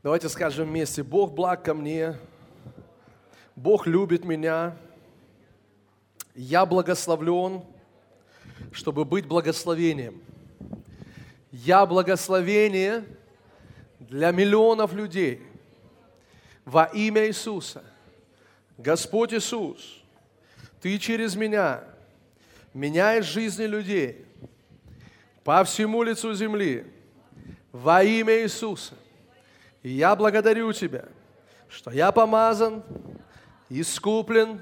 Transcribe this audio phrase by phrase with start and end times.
[0.00, 2.14] Давайте скажем вместе, Бог благ ко мне,
[3.56, 4.76] Бог любит меня,
[6.36, 7.64] я благословлен,
[8.70, 10.22] чтобы быть благословением.
[11.50, 13.04] Я благословение
[13.98, 15.42] для миллионов людей
[16.64, 17.82] во имя Иисуса.
[18.76, 20.00] Господь Иисус,
[20.80, 21.82] Ты через меня
[22.72, 24.24] меняешь жизни людей
[25.42, 26.86] по всему лицу земли
[27.72, 28.94] во имя Иисуса.
[29.82, 31.04] И я благодарю Тебя,
[31.68, 32.82] что я помазан,
[33.68, 34.60] искуплен,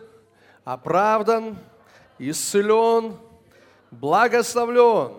[0.65, 1.59] оправдан,
[2.19, 3.17] исцелен,
[3.91, 5.15] благословлен.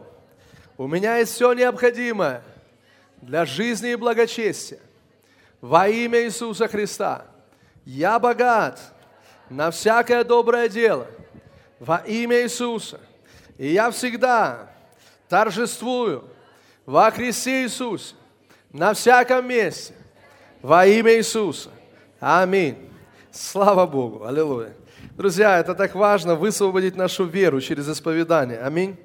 [0.78, 2.44] У меня есть все необходимое
[3.22, 4.80] для жизни и благочестия.
[5.62, 7.26] Во имя Иисуса Христа.
[7.84, 8.80] Я богат
[9.50, 11.08] на всякое доброе дело.
[11.80, 13.00] Во имя Иисуса.
[13.58, 14.70] И я всегда
[15.28, 16.30] торжествую
[16.86, 18.16] во Христе Иисусе
[18.78, 19.94] на всяком месте
[20.62, 21.70] во имя Иисуса.
[22.20, 22.78] Аминь.
[23.32, 24.24] Слава Богу.
[24.24, 24.74] Аллилуйя.
[25.16, 28.60] Друзья, это так важно, высвободить нашу веру через исповедание.
[28.60, 28.96] Аминь.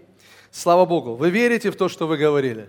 [0.50, 1.14] Слава Богу.
[1.14, 2.69] Вы верите в то, что вы говорили?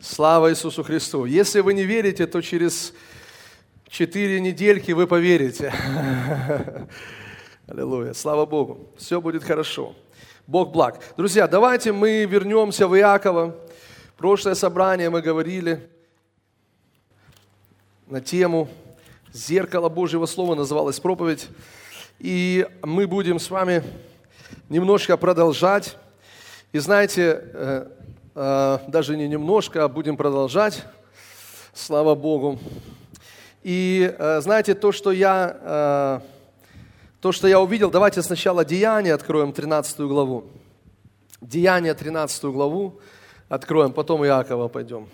[0.00, 1.26] Слава Иисусу Христу.
[1.26, 2.94] Если вы не верите, то через
[3.88, 5.74] четыре недельки вы поверите.
[7.66, 8.14] Аллилуйя.
[8.14, 8.88] Слава Богу.
[8.96, 9.94] Все будет хорошо.
[10.46, 11.00] Бог благ.
[11.18, 13.54] Друзья, давайте мы вернемся в Иакова.
[14.16, 15.90] Прошлое собрание мы говорили
[18.14, 18.68] на тему
[19.32, 21.48] «Зеркало Божьего Слова» называлась проповедь.
[22.20, 23.82] И мы будем с вами
[24.68, 25.96] немножко продолжать.
[26.70, 27.88] И знаете, э,
[28.36, 30.84] э, даже не немножко, а будем продолжать,
[31.72, 32.60] слава Богу.
[33.64, 36.22] И э, знаете, то, что я,
[37.20, 40.44] то, что я увидел, давайте сначала Деяния откроем, 13 главу.
[41.40, 43.00] Деяния, 13 главу
[43.48, 45.08] откроем, потом Иакова пойдем.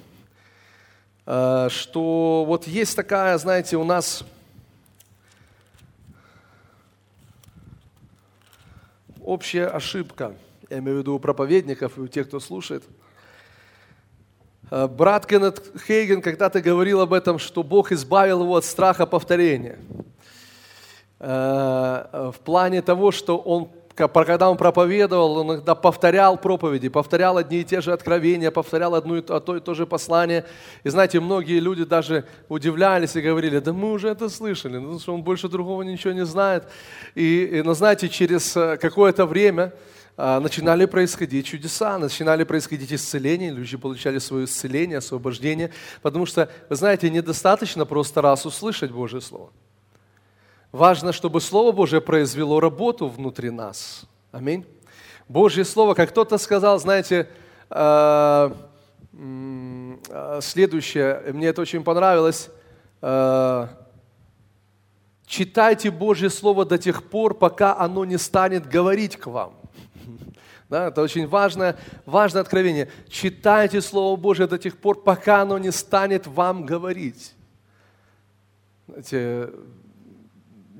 [1.24, 4.24] Что вот есть такая, знаете, у нас
[9.22, 10.34] общая ошибка,
[10.68, 12.82] я имею в виду у проповедников и у тех, кто слушает.
[14.70, 19.78] Э, брат Кеннет Хейген когда-то говорил об этом, что Бог избавил его от страха повторения.
[21.18, 23.70] Э, в плане того, что он
[24.08, 29.16] когда он проповедовал, он иногда повторял проповеди, повторял одни и те же откровения, повторял одно
[29.16, 30.44] и то, и то же послание.
[30.84, 35.14] И знаете, многие люди даже удивлялись и говорили, да мы уже это слышали, ну, что
[35.14, 36.64] он больше другого ничего не знает.
[37.14, 39.72] И, и но знаете, через э, какое-то время
[40.16, 45.70] а, начинали происходить чудеса, начинали происходить исцеления, люди получали свое исцеление, освобождение,
[46.02, 49.50] потому что, вы знаете, недостаточно просто раз услышать Божье Слово.
[50.72, 54.04] Важно, чтобы Слово Божье произвело работу внутри нас.
[54.30, 54.64] Аминь.
[55.28, 57.28] Божье Слово, как кто-то сказал, знаете,
[57.70, 58.50] э,
[59.12, 62.50] э, следующее, мне это очень понравилось,
[63.02, 63.66] э,
[65.26, 69.54] читайте Божье Слово до тех пор, пока оно не станет говорить к вам.
[70.68, 71.76] Да, это очень важное,
[72.06, 72.88] важное откровение.
[73.08, 77.34] Читайте Слово Божье до тех пор, пока оно не станет вам говорить.
[78.86, 79.50] Знаете,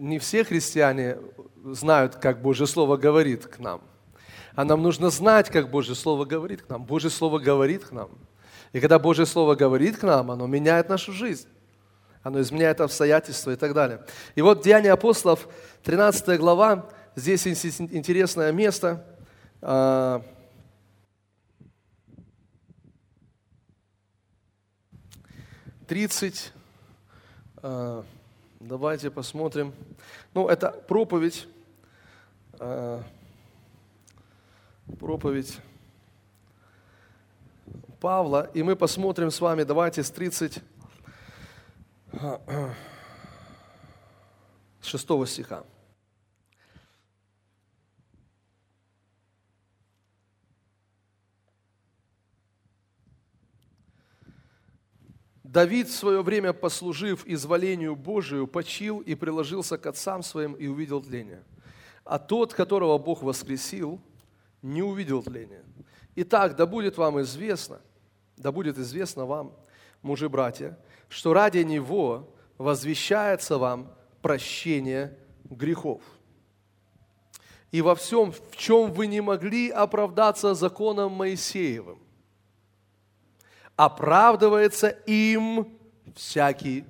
[0.01, 1.19] не все христиане
[1.63, 3.83] знают, как Божье Слово говорит к нам.
[4.55, 6.85] А нам нужно знать, как Божье Слово говорит к нам.
[6.85, 8.09] Божье Слово говорит к нам.
[8.73, 11.47] И когда Божье Слово говорит к нам, оно меняет нашу жизнь.
[12.23, 14.03] Оно изменяет обстоятельства и так далее.
[14.35, 15.47] И вот Деяния апостолов,
[15.85, 19.05] 13 глава, здесь интересное место.
[19.61, 20.23] А,
[25.87, 26.53] тридцать
[27.59, 28.03] а,
[28.61, 29.73] Давайте посмотрим.
[30.35, 31.49] Ну, это проповедь.
[32.59, 33.03] Э,
[34.99, 35.59] проповедь
[38.01, 38.51] Павла.
[38.53, 40.63] И мы посмотрим с вами, давайте с 36
[45.27, 45.65] стиха.
[55.53, 61.03] Давид в свое время, послужив изволению Божию, почил и приложился к отцам своим и увидел
[61.03, 61.43] тление.
[62.05, 64.01] А тот, которого Бог воскресил,
[64.63, 65.65] не увидел тления.
[66.15, 67.81] Итак, да будет вам известно,
[68.37, 69.53] да будет известно вам,
[70.03, 70.79] мужи братья,
[71.09, 73.93] что ради Него возвещается вам
[74.23, 76.01] прощение грехов.
[77.73, 81.99] И во всем, в чем вы не могли оправдаться законом Моисеевым,
[83.85, 85.79] оправдывается им
[86.15, 86.85] всякий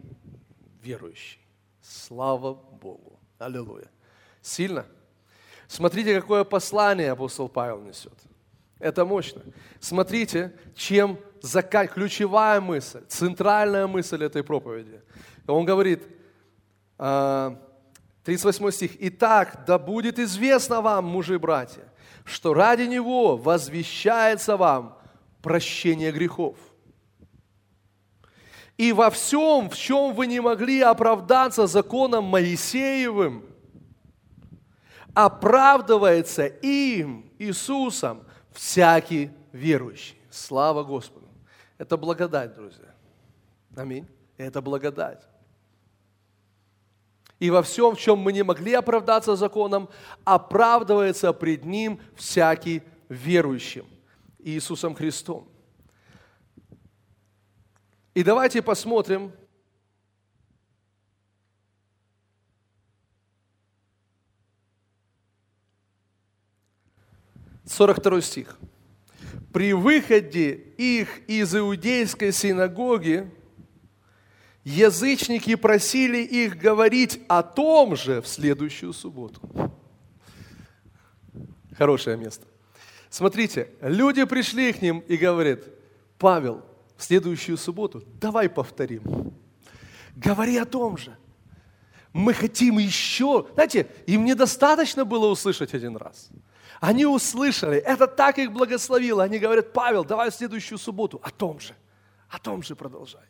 [0.83, 1.39] верующий.
[1.81, 3.21] Слава Богу.
[3.39, 3.89] Аллилуйя.
[4.43, 4.85] Сильно?
[5.69, 8.19] Смотрите, какое послание апостол Павел несет.
[8.81, 9.43] Это мощно.
[9.79, 11.87] Смотрите, чем закан...
[11.87, 15.01] ключевая мысль, центральная мысль этой проповеди.
[15.47, 16.03] Он говорит,
[16.97, 21.85] 38 а, стих, «Итак, да будет известно вам, мужи и братья,
[22.25, 24.99] что ради Него возвещается вам
[25.41, 26.57] прощение грехов.
[28.81, 33.45] И во всем, в чем вы не могли оправдаться законом Моисеевым,
[35.13, 40.17] оправдывается им, Иисусом, всякий верующий.
[40.31, 41.29] Слава Господу.
[41.77, 42.95] Это благодать, друзья.
[43.77, 44.09] Аминь.
[44.39, 45.29] Это благодать.
[47.39, 49.91] И во всем, в чем мы не могли оправдаться законом,
[50.25, 53.85] оправдывается пред Ним всякий верующим
[54.39, 55.51] Иисусом Христом.
[58.21, 59.33] И давайте посмотрим,
[67.65, 68.59] 42 стих.
[69.55, 73.31] При выходе их из иудейской синагоги
[74.65, 79.41] язычники просили их говорить о том же в следующую субботу.
[81.75, 82.47] Хорошее место.
[83.09, 85.61] Смотрите, люди пришли к ним и говорят,
[86.19, 86.67] Павел,
[87.01, 89.33] в следующую субботу давай повторим.
[90.15, 91.17] Говори о том же.
[92.13, 93.47] Мы хотим еще.
[93.55, 96.29] Знаете, им недостаточно было услышать один раз–
[96.81, 99.23] они услышали, это так их благословило.
[99.23, 101.75] Они говорят, Павел, давай в следующую субботу о том же,
[102.31, 103.21] о том же продолжай.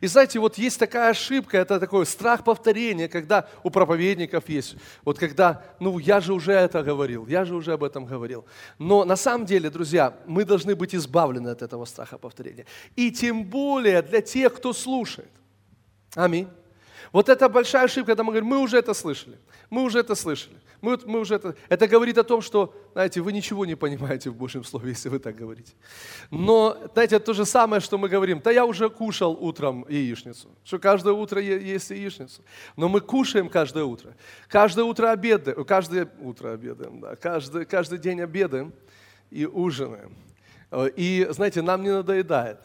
[0.00, 4.76] И знаете, вот есть такая ошибка, это такой страх повторения, когда у проповедников есть.
[5.04, 8.44] Вот когда, ну, я же уже это говорил, я же уже об этом говорил.
[8.78, 12.66] Но на самом деле, друзья, мы должны быть избавлены от этого страха повторения.
[12.96, 15.30] И тем более для тех, кто слушает.
[16.14, 16.48] Аминь.
[17.12, 19.38] Вот это большая ошибка, когда мы говорим, мы уже это слышали,
[19.68, 20.56] мы уже это слышали.
[20.80, 24.34] Мы, мы уже это, это говорит о том, что, знаете, вы ничего не понимаете в
[24.34, 25.72] Божьем Слове, если вы так говорите.
[26.30, 28.40] Но, знаете, это то же самое, что мы говорим.
[28.42, 30.48] Да я уже кушал утром яичницу.
[30.64, 32.42] Что каждое утро есть яичницу.
[32.76, 34.14] Но мы кушаем каждое утро.
[34.48, 35.64] Каждое утро обедаем.
[35.64, 37.16] Каждое утро обедаем, да.
[37.16, 38.72] Каждый, каждый день обедаем
[39.30, 40.16] и ужинаем.
[40.96, 42.58] И, знаете, нам не надоедает.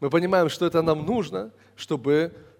[0.00, 2.51] Мы понимаем, что это нам нужно, чтобы Э,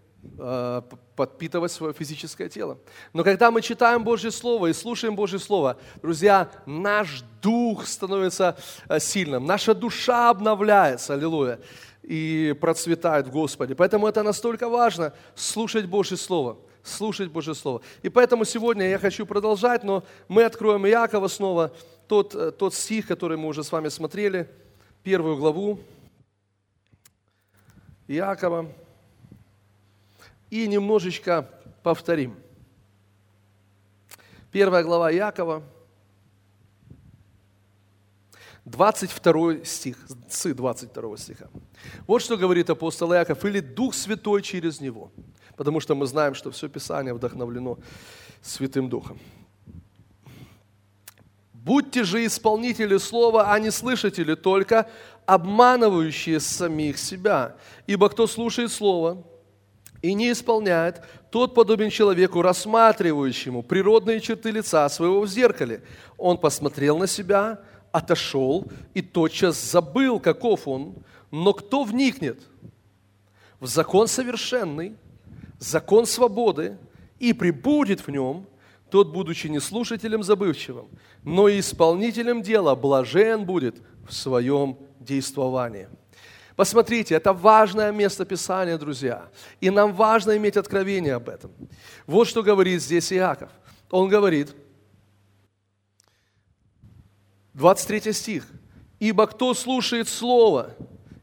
[1.16, 2.78] подпитывать свое физическое тело.
[3.12, 8.56] Но когда мы читаем Божье Слово и слушаем Божье Слово, друзья, наш дух становится
[8.88, 11.58] э, сильным, наша душа обновляется, аллилуйя,
[12.02, 13.74] и процветает в Господе.
[13.74, 17.80] Поэтому это настолько важно, слушать Божье Слово слушать Божье Слово.
[18.02, 21.72] И поэтому сегодня я хочу продолжать, но мы откроем Иакова снова,
[22.08, 24.48] тот, э, тот стих, который мы уже с вами смотрели,
[25.04, 25.78] первую главу
[28.08, 28.68] Иакова,
[30.52, 31.48] и немножечко
[31.82, 32.36] повторим.
[34.50, 35.62] Первая глава Якова,
[38.66, 39.96] 22 стих,
[40.28, 41.48] с 22 стиха.
[42.06, 45.10] Вот что говорит апостол Яков, или Дух Святой через него,
[45.56, 47.78] потому что мы знаем, что все Писание вдохновлено
[48.42, 49.18] Святым Духом.
[51.54, 54.90] Будьте же исполнители слова, а не слышатели только,
[55.24, 57.56] обманывающие самих себя.
[57.86, 59.24] Ибо кто слушает слово
[60.02, 61.00] и не исполняет,
[61.30, 65.82] тот подобен человеку, рассматривающему природные черты лица своего в зеркале.
[66.18, 67.60] Он посмотрел на себя,
[67.92, 70.96] отошел и тотчас забыл, каков он.
[71.30, 72.40] Но кто вникнет
[73.60, 74.96] в закон совершенный,
[75.58, 76.76] закон свободы
[77.18, 78.46] и прибудет в нем,
[78.90, 80.88] тот, будучи не слушателем забывчивым,
[81.22, 85.88] но и исполнителем дела, блажен будет в своем действовании.
[86.56, 89.28] Посмотрите, это важное место Писания, друзья.
[89.60, 91.50] И нам важно иметь откровение об этом.
[92.06, 93.50] Вот что говорит здесь Иаков.
[93.90, 94.54] Он говорит,
[97.54, 98.46] 23 стих.
[98.98, 100.74] «Ибо кто слушает Слово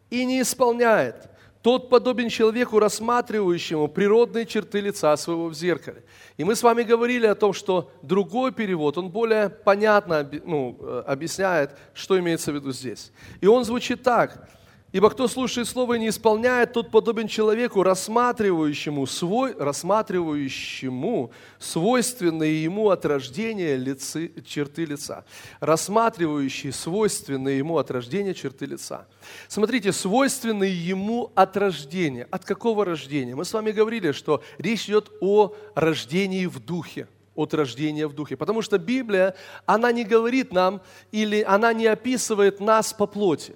[0.09, 1.29] и не исполняет,
[1.61, 6.03] тот подобен человеку, рассматривающему природные черты лица своего в зеркале».
[6.37, 11.03] И мы с вами говорили о том, что другой перевод, он более понятно ну, э,
[11.07, 13.11] объясняет, что имеется в виду здесь.
[13.39, 14.49] И он звучит так–
[14.91, 22.89] Ибо кто слушает Слово и не исполняет, тот подобен человеку, рассматривающему, свой, рассматривающему свойственные ему
[22.89, 25.25] от рождения лицы, черты лица.
[25.59, 29.07] Рассматривающий свойственные ему от рождения черты лица.
[29.47, 32.27] Смотрите, свойственные ему от рождения.
[32.31, 33.35] От какого рождения?
[33.35, 38.35] Мы с вами говорили, что речь идет о рождении в духе от рождения в духе.
[38.35, 39.33] Потому что Библия,
[39.65, 40.81] она не говорит нам
[41.13, 43.55] или она не описывает нас по плоти.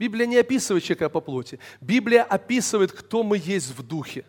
[0.00, 1.58] Библия не описывает человека по плоти.
[1.78, 4.24] Библия описывает, кто мы есть в духе.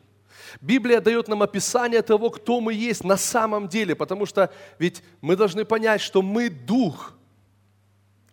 [0.59, 5.37] Библия дает нам описание того, кто мы есть на самом деле, потому что ведь мы
[5.37, 7.13] должны понять, что мы дух.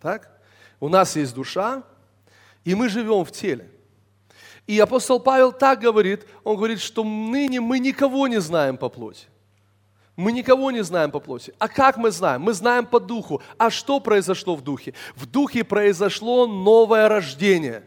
[0.01, 0.37] Так?
[0.81, 1.83] У нас есть душа,
[2.65, 3.71] и мы живем в теле.
[4.67, 9.27] И апостол Павел так говорит, он говорит, что ныне мы никого не знаем по плоти.
[10.19, 11.53] Мы никого не знаем по плоти.
[11.59, 12.41] А как мы знаем?
[12.41, 13.41] Мы знаем по духу.
[13.57, 14.93] А что произошло в духе?
[15.15, 17.85] В духе произошло новое рождение.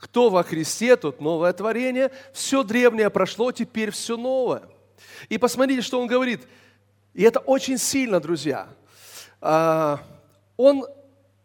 [0.00, 2.10] Кто во Христе, тот новое творение.
[2.32, 4.64] Все древнее прошло, теперь все новое.
[5.28, 6.40] И посмотрите, что он говорит.
[7.14, 8.66] И это очень сильно, друзья.
[9.40, 10.00] А,
[10.56, 10.84] он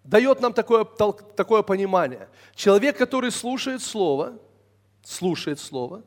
[0.04, 2.28] дает нам такое, такое понимание.
[2.56, 4.34] Человек, который слушает Слово,
[5.04, 6.02] слушает Слово,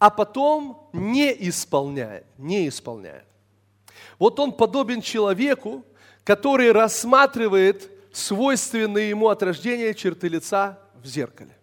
[0.00, 3.22] а потом не исполняет, не исполняет.
[4.22, 5.84] Вот он подобен человеку,
[6.22, 11.58] который рассматривает свойственные ему от рождения черты лица в зеркале.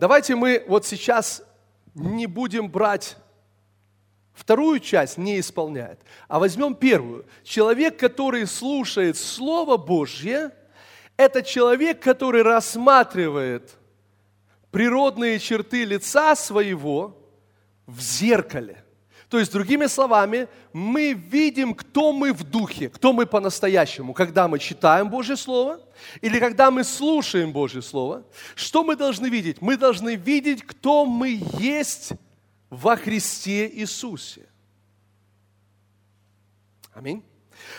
[0.00, 1.44] Давайте мы вот сейчас
[1.94, 3.16] не будем брать
[4.32, 7.24] вторую часть, не исполняет, а возьмем первую.
[7.44, 10.50] Человек, который слушает Слово Божье,
[11.16, 13.76] это человек, который рассматривает
[14.72, 17.16] природные черты лица своего
[17.86, 18.83] в зеркале.
[19.28, 24.58] То есть, другими словами, мы видим, кто мы в духе, кто мы по-настоящему, когда мы
[24.58, 25.80] читаем Божье Слово
[26.20, 28.24] или когда мы слушаем Божье Слово.
[28.54, 29.60] Что мы должны видеть?
[29.60, 32.12] Мы должны видеть, кто мы есть
[32.68, 34.46] во Христе Иисусе.
[36.92, 37.24] Аминь.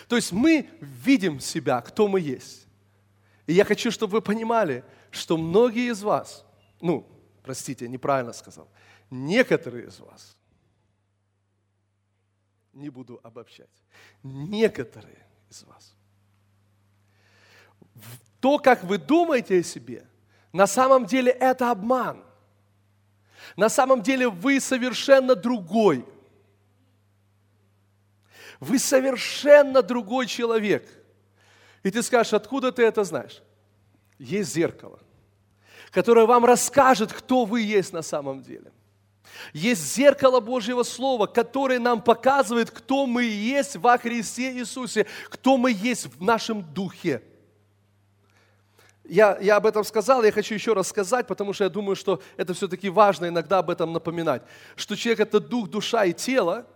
[0.08, 2.66] То есть мы видим себя, кто мы есть.
[3.46, 6.44] И я хочу, чтобы вы понимали, что многие из вас,
[6.80, 7.06] ну,
[7.42, 8.68] простите, неправильно сказал,
[9.10, 10.35] некоторые из вас
[12.76, 13.70] не буду обобщать,
[14.22, 15.94] некоторые из вас.
[18.40, 20.06] То, как вы думаете о себе,
[20.52, 22.22] на самом деле это обман.
[23.56, 26.06] На самом деле вы совершенно другой.
[28.60, 30.86] Вы совершенно другой человек.
[31.82, 33.42] И ты скажешь, откуда ты это знаешь?
[34.18, 34.98] Есть зеркало,
[35.90, 38.72] которое вам расскажет, кто вы есть на самом деле.
[39.52, 45.72] Есть зеркало Божьего Слова, которое нам показывает, кто мы есть во Христе Иисусе, кто мы
[45.72, 47.22] есть в нашем духе.
[49.04, 52.20] Я, я об этом сказал, я хочу еще раз сказать, потому что я думаю, что
[52.36, 54.42] это все-таки важно иногда об этом напоминать.
[54.74, 56.66] Что человек– это дух, душа и тело,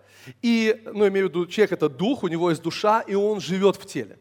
[0.42, 3.76] и, ну, имею в виду, человек– это дух, у него есть душа, и он живет
[3.76, 4.19] в теле.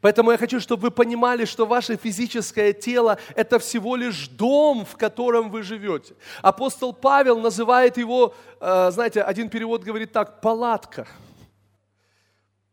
[0.00, 4.96] Поэтому я хочу, чтобы вы понимали, что ваше физическое тело– это всего лишь дом, в
[4.96, 6.14] котором вы живете.
[6.42, 11.06] Апостол Павел называет его, э, знаете, один перевод говорит так, палатка,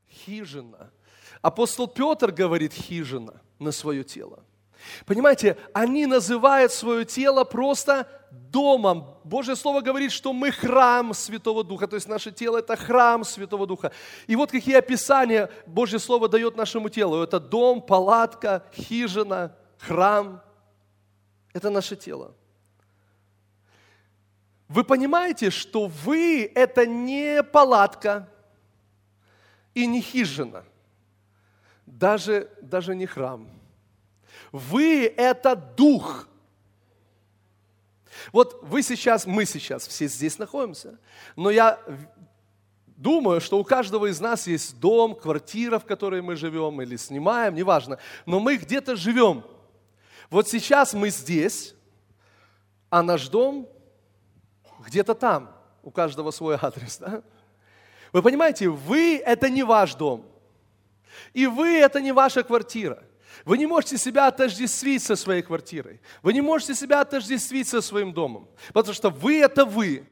[0.09, 0.91] хижина.
[1.41, 4.43] Апостол Петр говорит хижина на свое тело.
[5.05, 8.07] Понимаете, они называют свое тело просто
[8.49, 9.17] домом.
[9.23, 13.65] Божье Слово говорит, что мы храм Святого Духа, то есть наше тело– это храм Святого
[13.65, 13.91] Духа.
[14.27, 17.21] И вот какие описания Божье Слово дает нашему телу.
[17.21, 20.41] Это дом, палатка, хижина, храм.
[21.53, 22.35] Это наше тело.
[24.67, 28.27] Вы понимаете, что вы– это не палатка
[29.73, 30.63] и не хижина,
[31.85, 33.47] даже, даже не храм–
[34.53, 36.27] вы– это дух.
[38.31, 40.97] Вот вы сейчас, мы сейчас все здесь находимся,
[41.35, 41.79] но я
[42.85, 47.55] думаю, что у каждого из нас есть дом, квартира, в которой мы живем или снимаем,
[47.55, 49.43] неважно, но мы где-то живем.
[50.29, 51.75] Вот сейчас мы здесь,
[52.89, 53.67] а наш дом
[54.79, 56.97] где-то там, у каждого свой адрес.
[56.97, 57.23] Да?
[58.11, 60.25] Вы понимаете, вы– это не ваш дом,
[61.33, 63.03] и вы– это не ваша квартира–
[63.45, 66.01] вы не можете себя отождествить со своей квартирой.
[66.21, 68.47] Вы не можете себя отождествить со своим домом.
[68.73, 70.07] Потому что вы– это вы.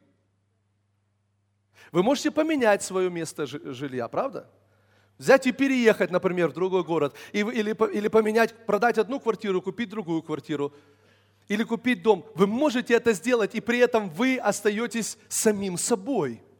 [1.91, 4.49] Вы можете поменять свое место жилья, правда?
[5.17, 7.15] Взять и переехать, например, в другой город.
[7.31, 10.73] Или, или поменять, продать одну квартиру, купить другую квартиру.
[11.47, 12.25] Или купить дом.
[12.35, 16.43] Вы можете это сделать, и при этом вы остаетесь самим собой–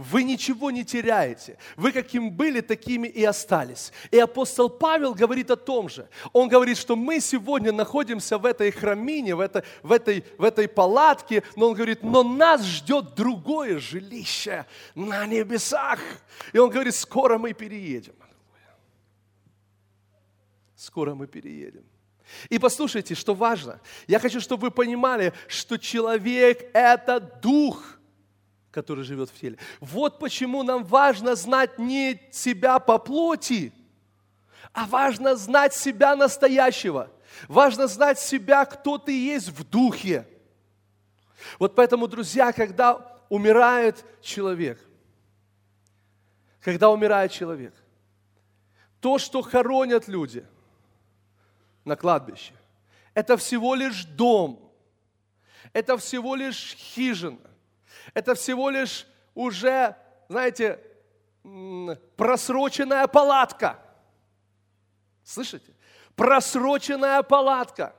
[0.00, 1.58] вы ничего не теряете.
[1.76, 3.92] Вы каким были, такими и остались.
[4.10, 6.08] И апостол Павел говорит о том же.
[6.32, 10.68] Он говорит, что мы сегодня находимся в этой храмине, в этой, в этой, в этой
[10.68, 14.64] палатке, но он говорит, но нас ждет другое жилище
[14.94, 16.00] на небесах.
[16.54, 18.14] И он говорит, скоро мы переедем.
[20.76, 21.84] Скоро мы переедем.
[22.48, 23.80] И послушайте, что важно.
[24.06, 27.98] Я хочу, чтобы вы понимали, что человек– это дух–
[28.70, 29.58] который живет в теле.
[29.80, 33.72] Вот почему нам важно знать не себя по плоти,
[34.72, 37.10] а важно знать себя настоящего.
[37.48, 40.26] Важно знать себя, кто ты есть в духе.
[41.58, 44.78] Вот поэтому, друзья, когда умирает человек,
[46.60, 47.74] когда умирает человек,
[49.00, 50.44] То, что хоронят люди
[51.86, 52.52] на кладбище,
[53.14, 54.70] это всего лишь дом,
[55.72, 57.49] это всего лишь хижина,
[58.14, 59.96] это всего лишь уже,
[60.28, 60.80] знаете,
[62.16, 63.78] просроченная палатка.
[65.24, 65.74] Слышите?
[66.16, 67.94] Просроченная палатка,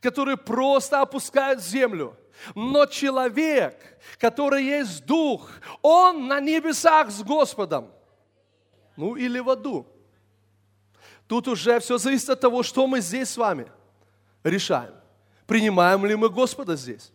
[0.00, 2.16] которую просто опускают в землю.
[2.54, 7.90] Но человек, который есть дух, он на небесах с Господом.
[8.96, 9.86] Ну или в аду.
[11.26, 13.70] Тут уже все зависит от того, что мы здесь с вами
[14.44, 14.94] решаем.
[15.46, 17.12] Принимаем ли мы Господа здесь?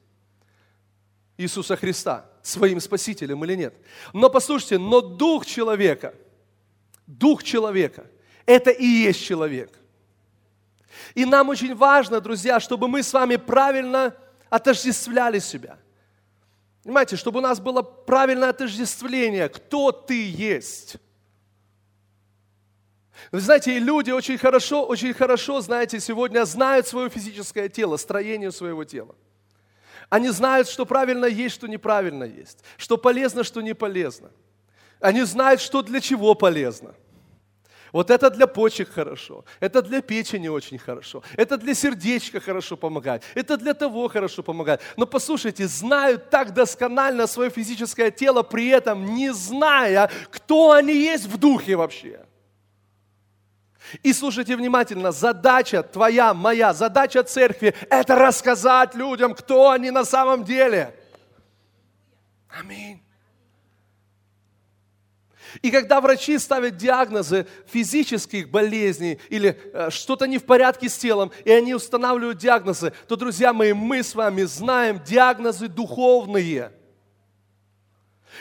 [1.37, 3.75] Иисуса Христа своим Спасителем или нет.
[4.13, 6.15] Но послушайте, но дух человека,
[7.05, 8.07] дух человека,
[8.45, 9.71] это и есть человек.
[11.13, 14.15] И нам очень важно, друзья, чтобы мы с вами правильно
[14.49, 15.77] отождествляли себя.
[16.83, 20.95] Понимаете, чтобы у нас было правильное отождествление, кто ты есть.
[23.31, 28.85] Вы знаете, люди очень хорошо, очень хорошо, знаете, сегодня знают свое физическое тело, строение своего
[28.85, 29.15] тела.
[30.09, 34.31] Они знают, что правильно есть, что неправильно есть, что полезно, что не полезно.
[34.99, 36.95] Они знают, что для чего полезно.
[37.93, 43.23] Вот это для почек хорошо, это для печени очень хорошо, это для сердечка хорошо помогает,
[43.33, 44.81] это для того хорошо помогает.
[44.97, 51.25] Но послушайте, знают так досконально свое физическое тело, при этом не зная, кто они есть
[51.25, 52.26] в духе вообще.
[54.03, 60.43] И слушайте внимательно, задача твоя, моя, задача церкви– это рассказать людям, кто они на самом
[60.43, 60.93] деле.
[62.49, 63.01] Аминь.
[65.61, 71.31] И когда врачи ставят диагнозы физических болезней или э, что-то не в порядке с телом,
[71.45, 76.73] и они устанавливают диагнозы, то, друзья мои, мы с вами знаем диагнозы духовные.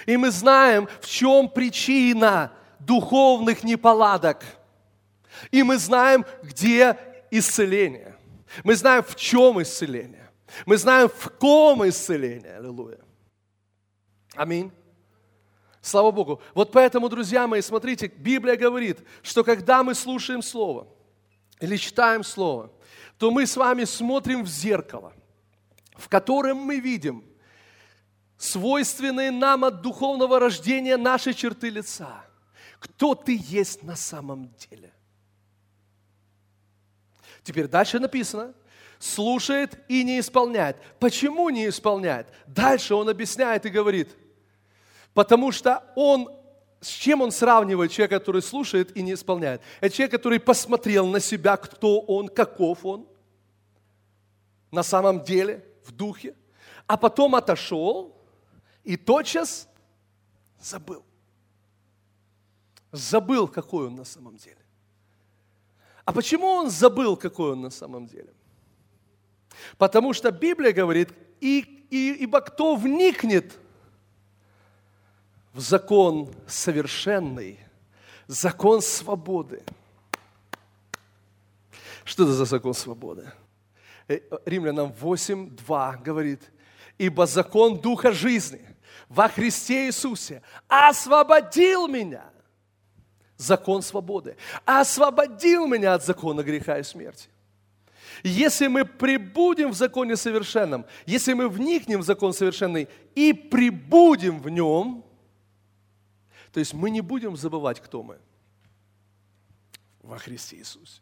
[0.04, 4.42] И мы знаем, в чем причина духовных неполадок–
[5.50, 6.96] и мы знаем, где
[7.30, 8.16] исцеление.
[8.64, 10.30] Мы знаем, в чем исцеление.
[10.64, 12.56] Мы знаем, в ком исцеление.
[12.56, 13.00] Аллилуйя.
[14.34, 14.70] Аминь.
[15.80, 16.40] Слава Богу.
[16.54, 20.88] Вот поэтому, друзья мои, смотрите, Библия говорит, что когда мы слушаем Слово
[21.60, 22.72] или читаем Слово,
[23.18, 25.12] то мы с вами смотрим в зеркало,
[25.96, 27.24] в котором мы видим
[28.36, 32.24] свойственные нам от духовного рождения наши черты лица.
[32.78, 34.92] Кто ты есть на самом деле?
[37.46, 38.54] Теперь дальше написано,
[38.98, 40.76] слушает и не исполняет.
[40.98, 42.26] Почему не исполняет?
[42.48, 44.08] Дальше он объясняет и говорит,
[45.14, 46.28] потому что он,
[46.80, 49.62] с чем он сравнивает человека, который слушает и не исполняет?
[49.80, 53.06] Это человек, который посмотрел на себя, кто он, каков он,
[54.72, 56.34] на самом деле, в духе,
[56.88, 58.20] а потом отошел
[58.82, 59.68] и тотчас
[60.60, 61.04] забыл.
[62.90, 64.65] Забыл, какой он на самом деле.
[66.06, 68.32] А почему он забыл, какой он на самом деле?
[69.76, 73.58] Потому что Библия говорит, и, и, ибо кто вникнет
[75.52, 77.58] в закон совершенный,
[78.28, 79.64] закон свободы.
[82.04, 83.32] Что это за закон свободы?
[84.06, 86.52] Э, Римлянам 8.2 говорит,
[86.98, 88.64] ибо закон Духа жизни
[89.08, 92.30] во Христе Иисусе освободил меня–
[93.36, 97.28] закон свободы, освободил меня от закона греха и смерти.
[98.22, 104.48] Если мы прибудем в законе совершенном, если мы вникнем в закон совершенный и прибудем в
[104.48, 105.04] нем,
[106.52, 108.18] то есть мы не будем забывать, кто мы
[110.02, 111.00] во Христе Иисусе.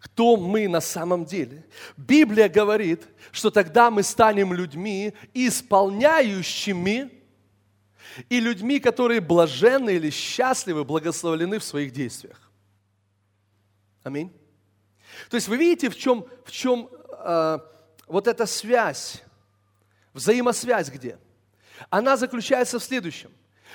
[0.00, 1.64] Кто мы на самом деле?
[1.96, 7.19] Библия говорит, что тогда мы станем людьми, исполняющими
[8.28, 12.50] и людьми, которые блаженны или счастливы, благословлены в своих действиях.
[14.02, 14.32] Аминь.
[15.28, 17.58] То есть вы видите, в чем, в чем э,
[18.06, 19.22] вот эта связь,
[20.12, 21.18] взаимосвязь где?
[21.88, 23.30] Она заключается в следующем.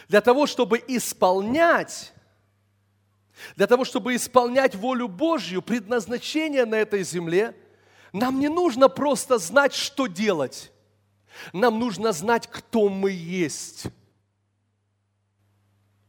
[0.07, 2.13] Для того, чтобы исполнять,
[3.55, 7.55] для того, чтобы исполнять волю Божью, предназначение на этой земле,
[8.13, 10.71] нам не нужно просто знать, что делать.
[11.53, 13.87] Нам нужно знать, кто мы есть.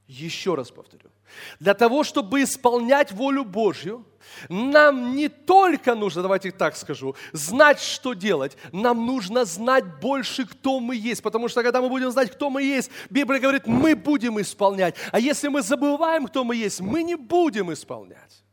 [0.07, 1.11] Еще раз повторю.
[1.59, 4.05] Для того, чтобы исполнять волю Божью,
[4.49, 10.79] нам не только нужно, давайте так скажу, знать, что делать, нам нужно знать больше, кто
[10.79, 11.23] мы есть.
[11.23, 14.95] Потому что когда мы будем знать, кто мы есть, Библия говорит, мы будем исполнять.
[15.11, 18.45] А если мы забываем, кто мы есть, мы не будем исполнять.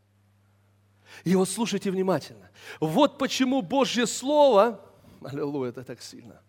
[1.23, 2.49] И вот слушайте внимательно.
[2.79, 4.79] Вот почему Божье Слово,
[5.23, 6.41] аллилуйя, это так сильно,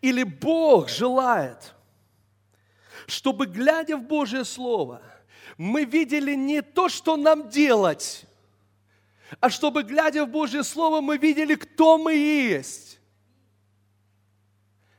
[0.00, 1.74] или Бог желает–
[3.08, 5.02] чтобы, глядя в Божье Слово,
[5.56, 8.26] Мы видели не то, что нам делать,
[9.40, 13.00] а чтобы, глядя в Божье Слово, мы видели, кто мы есть.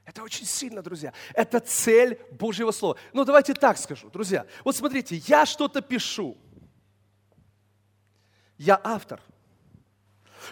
[0.06, 1.13] Это очень сильно, друзья.
[1.34, 2.98] Это цель Божьего Слова.
[3.13, 4.45] Ну, давайте так скажу, друзья.
[4.65, 6.36] Вот смотрите, я что-то пишу.
[8.58, 9.22] Я автор.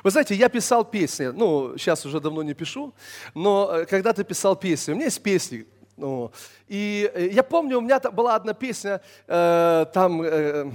[0.03, 2.93] Вы знаете, я писал песни, ну, сейчас уже давно не пишу,
[3.33, 4.91] но э, когда-то писал песни.
[4.91, 5.65] У меня есть песни,
[5.97, 6.31] ну,
[6.67, 10.71] и э, я помню, у меня была одна песня, э, там, э,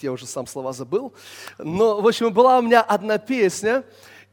[0.00, 1.14] я уже сам слова забыл,
[1.58, 3.84] но, в общем, была у меня одна песня,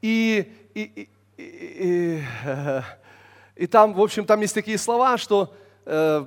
[0.02, 2.24] и, и, и, и, и,
[3.56, 5.54] и там, в общем, там есть такие слова, что
[5.86, 6.26] э,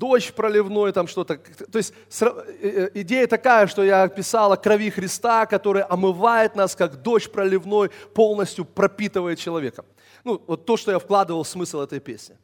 [0.00, 1.36] дождь проливной, там что-то.
[1.36, 2.26] То есть э,
[2.62, 8.64] э, идея такая, что я писала крови Христа, который омывает нас, как дождь проливной, полностью
[8.64, 9.84] пропитывает человека.
[10.24, 12.36] Ну, вот то, что я вкладывал в смысл этой песни.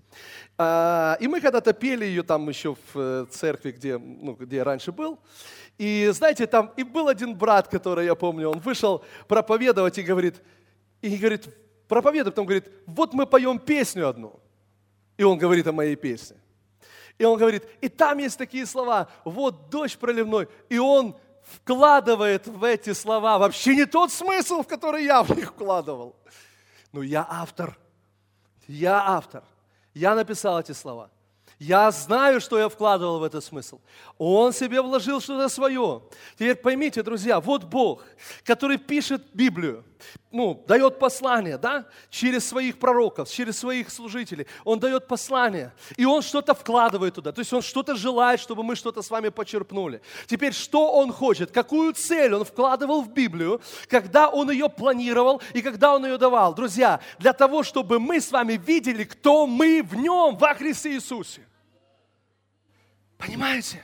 [0.58, 4.64] А, и мы когда-то пели ее там еще в э, церкви, где, ну, где я
[4.64, 5.18] раньше был.
[5.78, 10.42] И знаете, там и был один брат, который, я помню, он вышел проповедовать и говорит,
[11.02, 11.48] и говорит,
[11.86, 14.40] проповедует, потом говорит, вот мы поем песню одну.
[15.18, 16.36] И он говорит о моей песне.
[17.18, 22.64] И он говорит, и там есть такие слова, вот дождь проливной, и он вкладывает в
[22.64, 26.16] эти слова вообще не тот смысл, в который я в них вкладывал.
[26.96, 27.78] Но я автор.
[28.66, 29.44] Я автор.
[29.92, 31.10] Я написал эти слова.
[31.58, 33.80] Я знаю, что я вкладывал в этот смысл.
[34.16, 36.02] Он себе вложил что-то свое.
[36.36, 38.02] Теперь поймите, друзья, вот Бог,
[38.44, 39.84] который пишет Библию,
[40.30, 44.46] ну, дает послание, да, через своих пророков, через своих служителей.
[44.64, 47.32] Он дает послание, и он что-то вкладывает туда.
[47.32, 50.00] То есть он что-то желает, чтобы мы что-то с вами почерпнули.
[50.26, 55.62] Теперь, что он хочет, какую цель он вкладывал в Библию, когда он ее планировал и
[55.62, 56.54] когда он ее давал.
[56.54, 61.46] Друзья, для того, чтобы мы с вами видели, кто мы в нем, во Христе Иисусе.
[63.18, 63.82] Понимаете?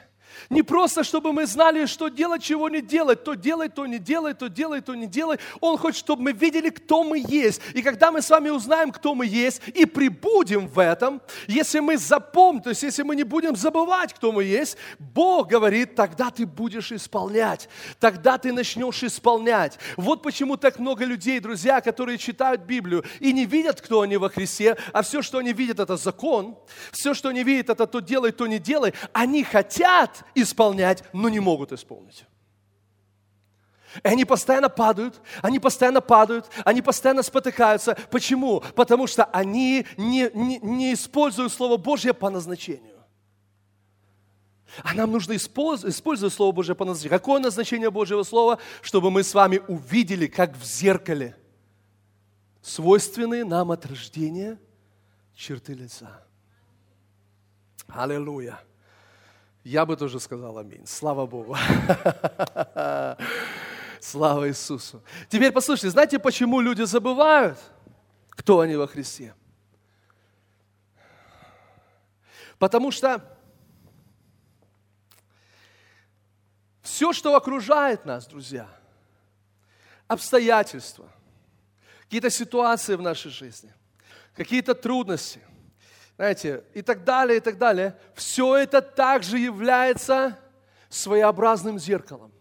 [0.51, 3.25] Не просто, чтобы мы знали, что делать, чего не делать.
[3.25, 5.39] То делай, то не делай, то делай, то не делай.
[5.61, 7.61] Он хочет, чтобы мы видели, кто мы есть.
[7.75, 11.97] И когда мы с вами узнаем, кто мы есть, и прибудем в этом, если мы
[11.97, 16.47] запомним, то есть если мы не будем забывать, кто мы есть, Бог говорит, тогда ты
[16.47, 17.69] будешь исполнять.
[17.99, 19.79] Тогда ты начнешь исполнять.
[19.97, 24.29] Вот почему так много людей, друзья, которые читают Библию и не видят, кто они во
[24.29, 26.57] Христе, а все, что они видят, это закон.
[26.91, 28.95] Все, что они видят, это то делай, то не делай.
[29.13, 32.25] Они хотят исполнять, но не могут исполнить.
[34.03, 37.97] И они постоянно падают, они постоянно падают, они постоянно спотыкаются.
[38.11, 38.61] Почему?
[38.75, 42.93] Потому что они не, не, не используют Слово Божье по назначению.
[44.83, 47.19] А нам нужно использовать, использовать Слово Божье по назначению.
[47.19, 48.59] Какое назначение Божьего Слова?
[48.81, 51.37] Чтобы мы с вами увидели, как в зеркале,
[52.63, 54.59] свойственные нам от рождения
[55.35, 56.25] черты лица.
[57.89, 58.59] Аллилуйя.
[59.65, 60.87] Я бы тоже сказал аминь.
[60.87, 61.57] Слава Богу.
[64.01, 65.03] Слава Иисусу.
[65.29, 67.59] Теперь послушайте, знаете, почему люди забывают,
[68.31, 69.35] кто они во Христе?
[72.59, 73.25] Потому что
[76.81, 78.69] все, что окружает нас, друзья,
[80.09, 81.09] обстоятельства,
[82.03, 83.73] какие-то ситуации в нашей жизни,
[84.35, 85.41] какие-то трудности–
[86.17, 90.39] знаете, и так далее, и так далее, все это также является
[90.89, 92.33] своеобразным зеркалом.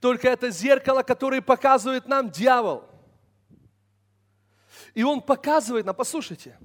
[0.00, 2.84] Только это зеркало, которое показывает нам дьявол.
[4.94, 6.56] И он показывает нам, послушайте,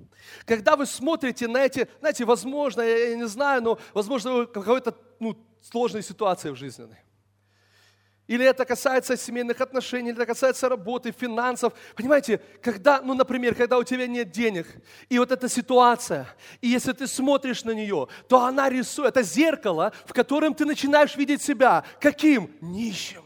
[0.45, 6.03] когда вы смотрите на эти, знаете, возможно, я не знаю, но возможно, какой-то ну, сложной
[6.03, 6.95] ситуации в жизни.
[8.29, 11.73] Или это касается семейных отношений, или это касается работы, финансов.
[11.95, 14.67] Понимаете, когда, ну, например, когда у тебя нет денег,
[15.09, 16.27] и вот эта ситуация,
[16.61, 21.15] и если ты смотришь на нее, то она рисует, это зеркало, в котором ты начинаешь
[21.15, 21.83] видеть себя.
[21.99, 22.55] Каким?
[22.61, 23.23] Нищим.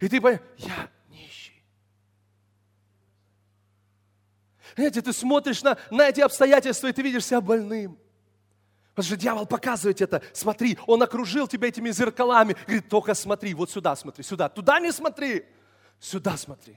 [0.00, 1.64] И ты понимаешь, я нищий.
[4.76, 7.98] Знаете, ты смотришь на, на эти обстоятельства, и ты видишь себя больным.
[8.98, 10.22] Потому что дьявол показывает это.
[10.32, 12.56] Смотри, он окружил тебя этими зеркалами.
[12.66, 14.48] Говорит, только смотри, вот сюда смотри, сюда.
[14.48, 15.44] Туда не смотри,
[16.00, 16.76] сюда смотри.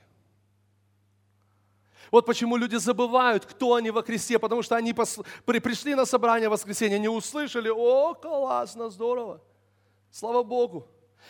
[2.12, 5.18] Вот почему люди забывают, кто они во Христе, потому что они пос...
[5.48, 9.42] пришли на собрание в воскресенье, не услышали, о, классно, здорово,
[10.12, 10.88] слава Богу.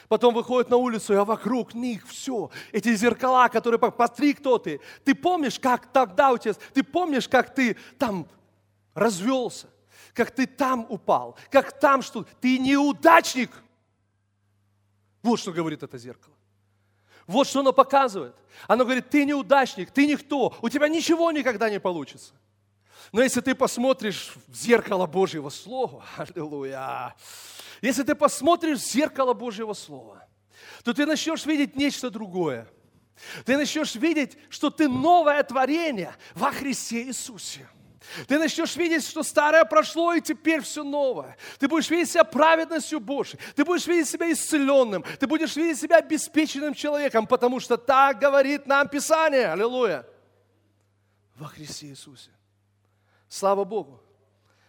[0.10, 4.82] Потом выходят на улицу, а вокруг них все, эти зеркала, которые, посмотри, кто ты.
[5.06, 8.28] Ты помнишь, как тогда у тебя, ты помнишь, как ты там
[8.94, 9.70] развелся,
[10.14, 12.26] как ты там упал, как там что.
[12.40, 13.52] Ты неудачник.
[15.24, 16.36] Вот что говорит это зеркало.
[17.28, 18.36] Вот что оно показывает.
[18.68, 22.34] Оно говорит, ты неудачник, ты никто, у тебя ничего никогда не получится.
[23.12, 27.16] Но если ты посмотришь в зеркало Божьего Слова, аллилуйя,
[27.82, 30.28] если ты посмотришь в зеркало Божьего Слова,
[30.84, 32.68] то ты начнешь видеть нечто другое.
[33.46, 37.68] Ты начнешь видеть, что ты новое творение во Христе Иисусе.
[38.28, 41.38] Ты начнешь видеть, что старое прошло, и теперь все новое.
[41.60, 43.40] Ты будешь видеть себя праведностью Божьей.
[43.56, 45.04] Ты будешь видеть себя исцеленным.
[45.20, 49.52] Ты будешь видеть себя обеспеченным человеком, потому что так говорит нам Писание.
[49.52, 50.06] Аллилуйя.
[51.36, 52.32] Во Христе Иисусе.
[53.28, 54.02] Слава Богу.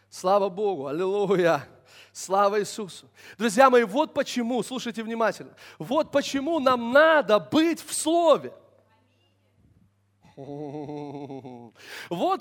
[0.09, 0.87] Слава Богу.
[0.87, 1.67] Аллилуйя.
[2.13, 3.09] Слава Иисусу.
[3.39, 8.53] Друзья мои, вот почему, слушайте внимательно, вот почему нам надо быть в Слове.
[10.37, 11.75] Вот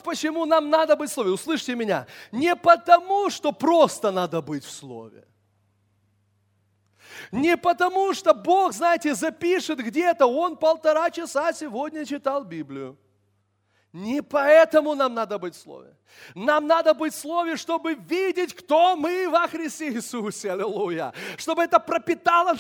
[0.04, 1.32] почему нам надо быть в Слове.
[1.32, 2.08] Услышьте меня.
[2.32, 5.26] Не потому, что просто надо быть в Слове.
[7.32, 12.98] Не потому, что Бог, знаете, запишет где-то, он полтора часа сегодня читал Библию.
[13.94, 15.96] Не поэтому нам надо быть в Слове.
[16.36, 20.52] Нам надо быть в Слове, чтобы видеть, кто мы во Христе Иисусе.
[20.52, 21.14] Аллилуйя.
[21.38, 22.56] Чтобы это пропитало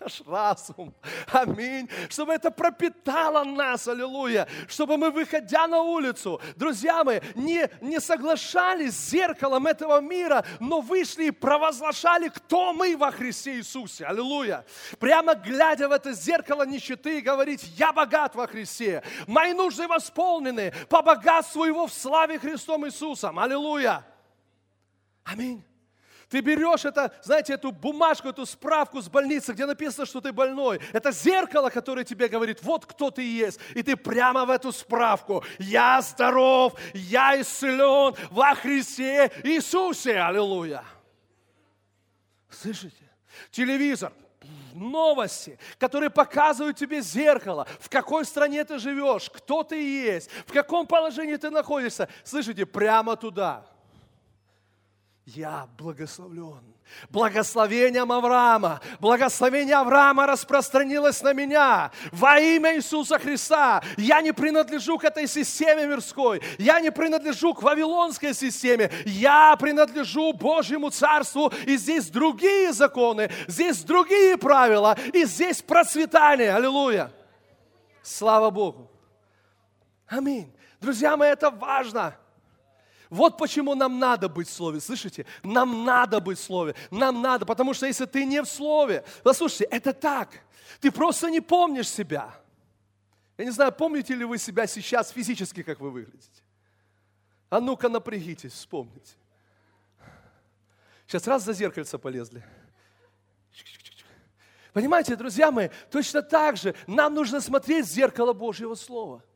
[0.00, 0.94] наш разум.
[1.32, 1.88] Аминь.
[2.08, 3.88] Чтобы это пропитало нас.
[3.88, 4.46] Аллилуйя.
[4.68, 10.80] Чтобы мы, выходя на улицу, друзья мои, не, не соглашались с зеркалом этого мира, но
[10.80, 14.04] вышли и провозглашали, кто мы во Христе Иисусе.
[14.06, 14.64] Аллилуйя.
[14.98, 19.02] Прямо глядя в это зеркало нищеты и говорить, я богат во Христе.
[19.26, 23.38] Мои нужды восполнены по богатству Его в славе Христом Иисусом.
[23.38, 24.06] Аллилуйя!
[25.24, 25.64] Аминь.
[26.28, 30.80] Ты берешь это, знаете, эту бумажку, эту справку с больницы, где написано, что ты больной.
[30.92, 33.60] Это зеркало, которое тебе говорит, вот кто ты есть.
[33.74, 35.44] И ты прямо в эту справку.
[35.58, 40.18] Я здоров, я исцелен во Христе Иисусе.
[40.18, 40.84] Аллилуйя.
[42.50, 42.96] Слышите?
[43.50, 44.12] Телевизор
[44.74, 50.86] новости, которые показывают тебе зеркало, в какой стране ты живешь, кто ты есть, в каком
[50.86, 52.08] положении ты находишься.
[52.24, 53.64] Слышите, прямо туда.
[55.26, 56.74] Я благословлен
[57.08, 63.82] Благословением Авраама, благословение Авраама распространилось на меня во имя Иисуса Христа.
[63.96, 70.32] Я не принадлежу к этой системе мирской, я не принадлежу к вавилонской системе, я принадлежу
[70.34, 76.54] Божьему Царству, и здесь другие законы, здесь другие правила, и здесь процветание.
[76.54, 77.10] Аллилуйя!
[78.02, 78.90] Слава Богу!
[80.06, 80.52] Аминь.
[80.80, 82.14] Друзья мои, это важно.
[83.10, 85.26] Вот почему нам надо быть в Слове, слышите?
[85.42, 89.64] Нам надо быть в Слове, нам надо, потому что если ты не в Слове, послушайте,
[89.64, 90.40] это так,
[90.80, 92.34] ты просто не помнишь себя.
[93.36, 96.42] Я не знаю, помните ли вы себя сейчас физически, как вы выглядите?
[97.50, 99.14] А ну-ка напрягитесь, вспомните.
[101.06, 102.42] Сейчас раз за зеркальце полезли.
[104.72, 109.22] Понимаете, друзья мои, точно так же нам нужно смотреть в зеркало Божьего Слова–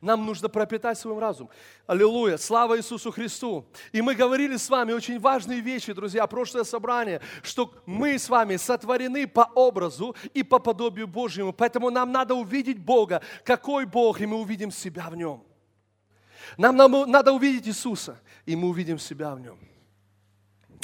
[0.00, 1.50] нам нужно пропитать свой разум.
[1.86, 2.36] Аллилуйя!
[2.36, 3.66] Слава Иисусу Христу!
[3.92, 8.56] И мы говорили с вами очень важные вещи, друзья, прошлое собрание, что мы с вами
[8.56, 11.52] сотворены по образу и по подобию Божьему.
[11.52, 15.42] Поэтому нам надо увидеть Бога, какой Бог, и мы увидим себя в Нем.
[16.56, 19.58] Нам надо увидеть Иисуса, и мы увидим себя в Нем.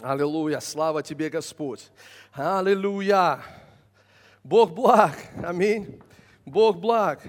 [0.02, 0.60] Аллилуйя!
[0.60, 1.90] Слава Тебе, Господь!
[2.32, 3.40] Аллилуйя!
[4.42, 5.16] Бог благ!
[5.44, 6.02] Аминь!
[6.44, 7.22] Бог благ!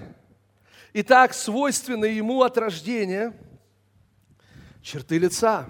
[0.96, 3.34] Итак, свойственны ему от рождения
[4.80, 5.68] черты лица.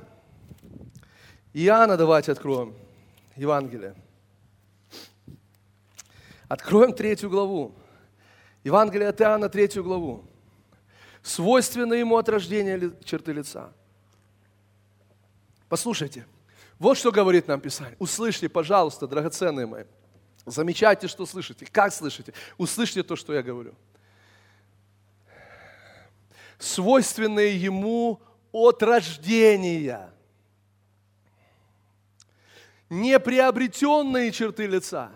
[1.55, 2.75] Иоанна давайте откроем,
[3.35, 3.95] Евангелие.
[6.47, 7.75] Откроем третью главу.
[8.65, 10.27] Евангелие от Иоанна, третью главу.
[11.23, 13.73] Свойственны ему от рождения черты лица.
[15.71, 16.27] Послушайте,
[16.79, 17.97] вот что говорит нам Писание.
[17.99, 19.85] Услышьте, пожалуйста, драгоценные мои.
[20.45, 21.65] Замечайте, что слышите.
[21.65, 22.35] Как слышите?
[22.59, 23.75] Услышьте то, что я говорю
[26.65, 28.21] свойственные ему
[28.53, 30.11] от рождения.
[32.89, 35.11] Не приобретенные черты лица,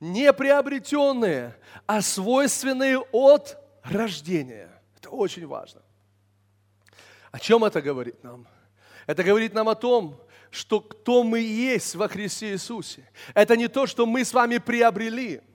[0.00, 1.56] не приобретенные,
[1.86, 4.70] а свойственные от рождения.
[4.96, 5.82] Это очень важно.
[7.30, 8.46] О чем это говорит нам?
[9.06, 13.08] Это говорит нам о том, что кто мы есть во Христе Иисусе.
[13.34, 15.40] Это не то, что мы с вами приобрели–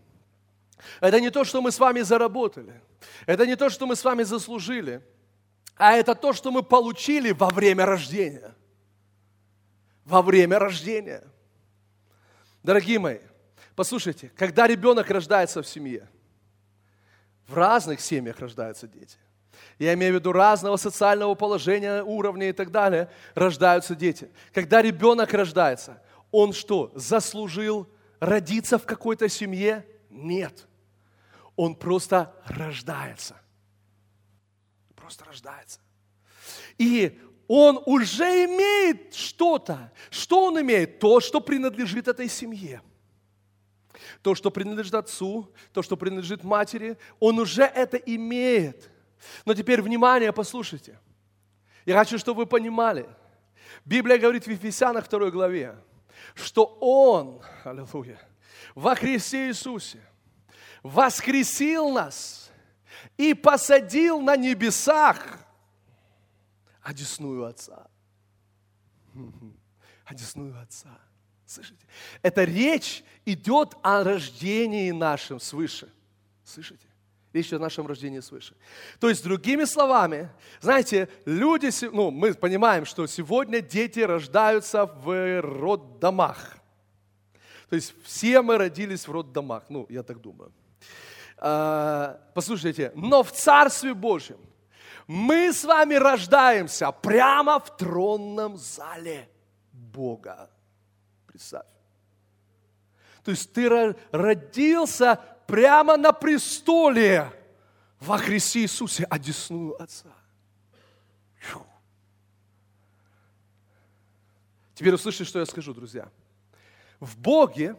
[0.99, 2.81] это не то, что мы с вами заработали.
[3.25, 5.01] Это не то, что мы с вами заслужили.
[5.75, 8.53] А это то, что мы получили во время рождения.
[10.05, 11.23] Во время рождения.
[12.63, 13.19] Дорогие мои,
[13.75, 16.07] послушайте, когда ребенок рождается в семье,
[17.47, 19.17] в разных семьях рождаются дети.
[19.79, 24.29] Я имею в виду разного социального положения, уровня и так далее, рождаются дети.
[24.53, 27.89] Когда ребенок рождается, он что, заслужил
[28.19, 29.85] родиться в какой-то семье?
[30.09, 30.67] Нет.
[31.61, 33.39] Он просто рождается.
[34.95, 35.79] Просто рождается.
[36.79, 39.93] И он уже имеет что-то.
[40.09, 40.97] Что он имеет?
[40.97, 42.81] То, что принадлежит этой семье.
[44.23, 48.89] То, что принадлежит отцу, то, что принадлежит матери, он уже это имеет.
[49.45, 50.97] Но теперь, внимание, послушайте.
[51.85, 53.07] Я хочу, чтобы вы понимали.
[53.85, 55.77] Библия говорит в Ефесянах 2 главе,
[56.33, 58.19] что Он, аллилуйя,
[58.73, 59.99] во Христе Иисусе
[60.83, 62.51] воскресил нас
[63.17, 65.39] и посадил на небесах
[66.81, 67.87] одесную Отца.
[70.05, 70.97] Одесную Отца.
[71.45, 71.85] Слышите?
[72.21, 75.91] Эта речь идет о рождении нашем свыше.
[76.43, 76.87] Слышите?
[77.33, 78.55] Речь о нашем рождении свыше.
[78.99, 86.57] То есть, другими словами, знаете, люди, ну, мы понимаем, что сегодня дети рождаются в роддомах.
[87.69, 90.51] То есть, все мы родились в роддомах, ну, я так думаю.
[91.37, 94.37] А, послушайте, но в Царстве Божьем
[95.07, 99.27] мы с вами рождаемся прямо в тронном зале
[99.71, 100.49] Бога.
[101.27, 101.65] Представь.
[103.23, 107.31] То есть ты родился прямо на престоле
[107.99, 110.13] во Христе Иисусе, одесную Отца.
[111.39, 111.65] Фу.
[114.75, 116.09] Теперь услышите, что я скажу, друзья.
[116.99, 117.75] В Боге,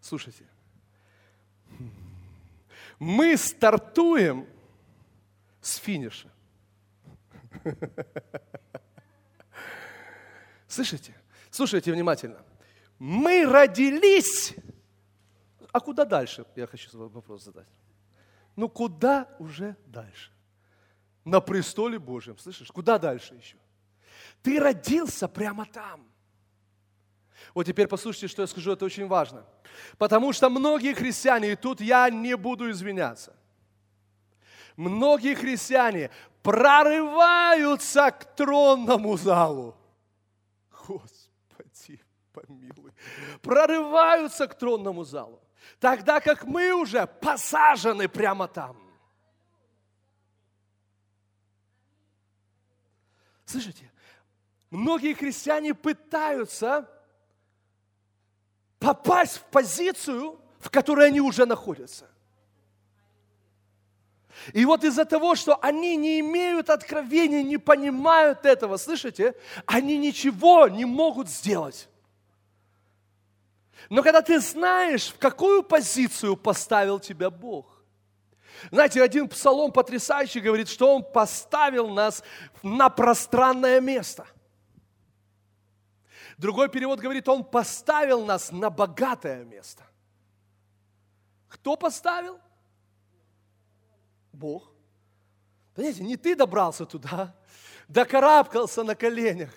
[0.00, 0.44] слушайте,
[2.98, 4.46] мы стартуем
[5.60, 6.30] с финиша.
[10.68, 11.14] Слышите?
[11.50, 12.44] Слушайте внимательно.
[12.98, 14.54] Мы родились.
[15.72, 16.44] А куда дальше?
[16.54, 17.68] Я хочу вопрос задать.
[18.56, 20.32] Ну куда уже дальше?
[21.24, 22.68] На престоле Божьем, слышишь?
[22.68, 23.56] Куда дальше еще?
[24.42, 26.08] Ты родился прямо там.
[27.54, 29.44] Вот теперь послушайте, что я скажу, это очень важно.
[29.98, 33.36] Потому что многие христиане, и тут я не буду извиняться,
[34.76, 36.10] многие христиане
[36.42, 39.76] прорываются к тронному залу.
[40.86, 42.00] Господи,
[42.32, 42.92] помилуй.
[43.42, 45.42] Прорываются к тронному залу.
[45.80, 48.76] Тогда как мы уже посажены прямо там.
[53.44, 53.90] Слышите?
[54.70, 56.90] Многие христиане пытаются
[58.86, 62.06] попасть в позицию, в которой они уже находятся.
[64.52, 69.34] И вот из-за того, что они не имеют откровения, не понимают этого, слышите,
[69.66, 71.88] они ничего не могут сделать.
[73.90, 77.66] Но когда ты знаешь, в какую позицию поставил тебя Бог,
[78.70, 82.22] знаете, один псалом потрясающий говорит, что Он поставил нас
[82.62, 84.26] на пространное место.
[86.38, 89.82] Другой перевод говорит, Он поставил нас на богатое место.
[91.48, 92.38] Кто поставил?
[94.32, 94.70] Бог.
[95.74, 97.34] Понимаете, не ты добрался туда,
[97.88, 99.50] докарабкался на коленях,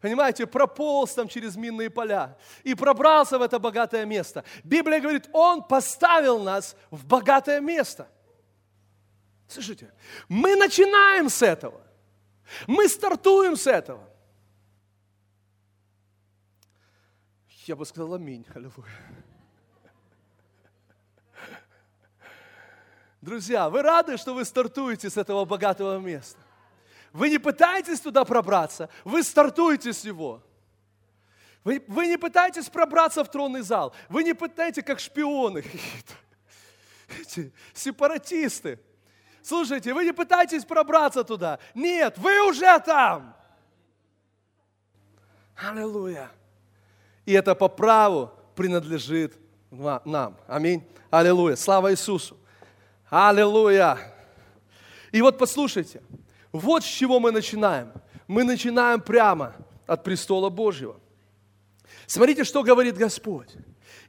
[0.00, 4.44] понимаете, прополз там через минные поля и пробрался в это богатое место.
[4.64, 8.08] Библия говорит, Он поставил нас в богатое место.
[9.48, 9.92] Слышите,
[10.28, 11.80] мы начинаем с этого.
[12.66, 14.02] Мы стартуем с этого.
[17.66, 18.46] Я бы сказал аминь.
[18.54, 18.74] Аллилуйя.
[23.20, 26.38] Друзья, вы рады, что вы стартуете с этого богатого места?
[27.12, 30.42] Вы не пытаетесь туда пробраться, вы стартуете с него.
[31.64, 35.64] Вы, вы не пытаетесь пробраться в тронный зал, вы не пытаетесь как шпионы
[37.20, 38.78] эти сепаратисты.
[39.42, 41.58] Слушайте, вы не пытаетесь пробраться туда.
[41.74, 43.36] Нет, вы уже там.
[45.56, 46.30] Аллилуйя.
[47.26, 49.36] И это по праву принадлежит
[49.70, 50.38] нам.
[50.46, 50.86] Аминь.
[51.10, 51.56] Аллилуйя.
[51.56, 52.38] Слава Иисусу.
[53.10, 53.98] Аллилуйя.
[55.12, 56.02] И вот послушайте,
[56.52, 57.92] вот с чего мы начинаем.
[58.28, 59.54] Мы начинаем прямо
[59.86, 60.98] от престола Божьего.
[62.06, 63.54] Смотрите, что говорит Господь.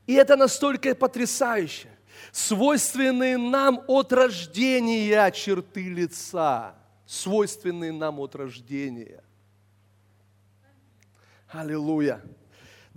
[0.06, 1.90] И это настолько потрясающе.
[2.32, 6.76] Свойственные нам от рождения черты лица.
[7.06, 9.24] Свойственные нам от рождения.
[11.50, 12.22] Аллилуйя.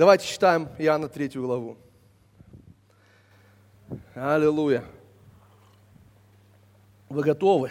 [0.01, 1.77] Давайте читаем Иоанна 3 главу.
[4.15, 4.83] Аллилуйя.
[7.11, 7.71] Вы готовы?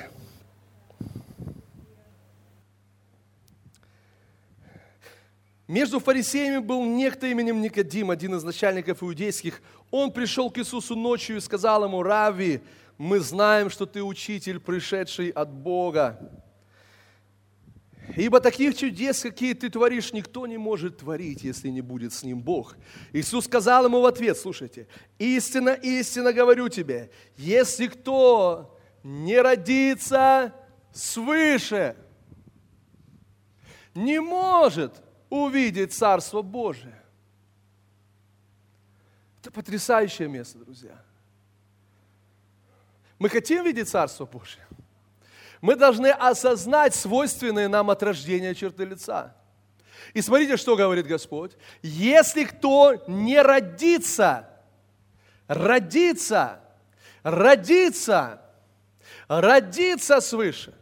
[5.67, 9.59] Между фарисеями был некто именем Никодим, один из начальников иудейских.
[9.89, 12.61] Он пришел к Иисусу ночью и сказал ему, Рави,
[12.99, 16.19] мы знаем, что ты учитель, пришедший от Бога.
[18.19, 22.41] Ибо таких чудес, какие ты творишь, никто не может творить, если не будет с ним
[22.41, 22.75] Бог.
[23.13, 24.89] Иисус сказал ему в ответ, слушайте,
[25.19, 30.53] истинно, истинно говорю тебе, если кто не родится
[30.91, 31.95] свыше
[33.95, 37.01] не может увидеть Царство Божие.
[39.39, 41.01] Это потрясающее место, друзья.
[43.17, 44.68] Мы хотим видеть Царство Божие.
[45.61, 49.35] Мы должны осознать свойственные нам от рождения черты лица.
[50.13, 51.51] И смотрите, что говорит Господь.
[51.81, 54.49] Если кто не родится,
[55.47, 56.61] родится,
[57.23, 58.41] родится,
[59.27, 60.73] родится свыше.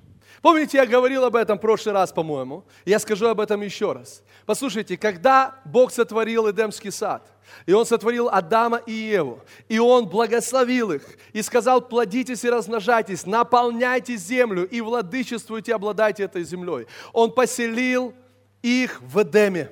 [0.41, 2.63] Помните, я говорил об этом в прошлый раз, по-моему.
[2.85, 4.21] Я скажу об этом еще раз.
[4.47, 7.29] Послушайте, когда Бог сотворил Эдемский сад,
[7.65, 13.25] и Он сотворил Адама и Еву, и Он благословил их, и сказал, плодитесь и размножайтесь,
[13.25, 16.87] наполняйте землю и владычествуйте, обладайте этой землей.
[17.11, 18.13] Он поселил
[18.61, 19.69] их в Эдеме.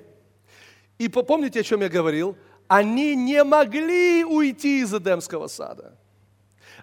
[0.98, 2.38] И помните, о чем я говорил?
[2.68, 5.98] Они не могли уйти из Эдемского сада.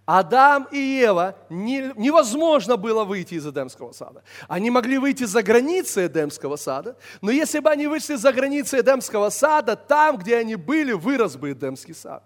[0.05, 4.25] Адам и Ева не, невозможно было выйти из Эдемского сада.
[4.49, 9.31] Они могли выйти за границы Эдемского сада, но если бы они вышли за границы Эдемского
[9.31, 12.25] сада, там, где они были, вырос бы Эдемский сад.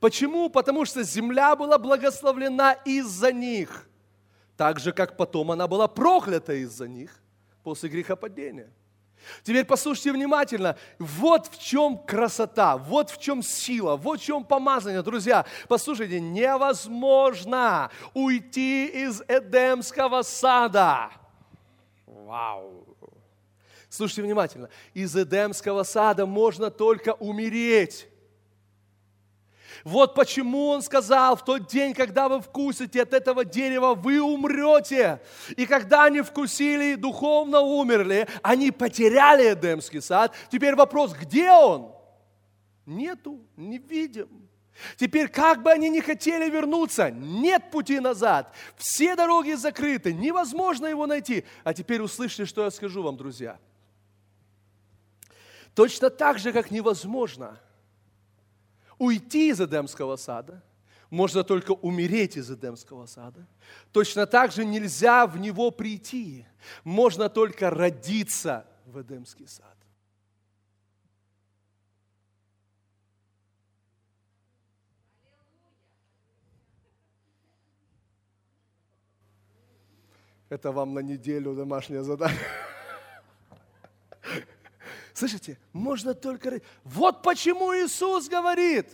[0.00, 0.48] Почему?
[0.48, 3.86] Потому что земля была благословлена из-за них,
[4.56, 7.10] так же, как потом она была проклята из-за них
[7.62, 8.70] после грехопадения.
[9.42, 10.76] Теперь послушайте внимательно.
[10.98, 15.02] Вот в чем красота, вот в чем сила, вот в чем помазание.
[15.02, 21.10] Друзья, послушайте, невозможно уйти из Эдемского сада.
[22.06, 22.84] Вау!
[23.88, 24.68] Слушайте внимательно.
[24.94, 28.08] Из Эдемского сада можно только умереть.
[29.86, 35.20] Вот почему он сказал, в тот день, когда вы вкусите от этого дерева, вы умрете.
[35.56, 40.34] И когда они вкусили, духовно умерли, они потеряли Эдемский сад.
[40.50, 41.92] Теперь вопрос, где он?
[42.84, 44.28] Нету, не видим.
[44.96, 48.52] Теперь, как бы они ни хотели вернуться, нет пути назад.
[48.76, 51.44] Все дороги закрыты, невозможно его найти.
[51.62, 53.56] А теперь услышьте, что я скажу вам, друзья.
[55.76, 57.60] Точно так же, как невозможно–
[58.98, 60.62] Уйти из Эдемского сада
[61.10, 63.46] можно только умереть из Эдемского сада.
[63.92, 66.46] Точно так же нельзя в него прийти.
[66.82, 69.76] Можно только родиться в Эдемский сад.
[80.48, 82.38] Это вам на неделю домашнее задание.
[85.16, 86.60] Слышите, можно только...
[86.84, 88.86] Вот почему Иисус говорит,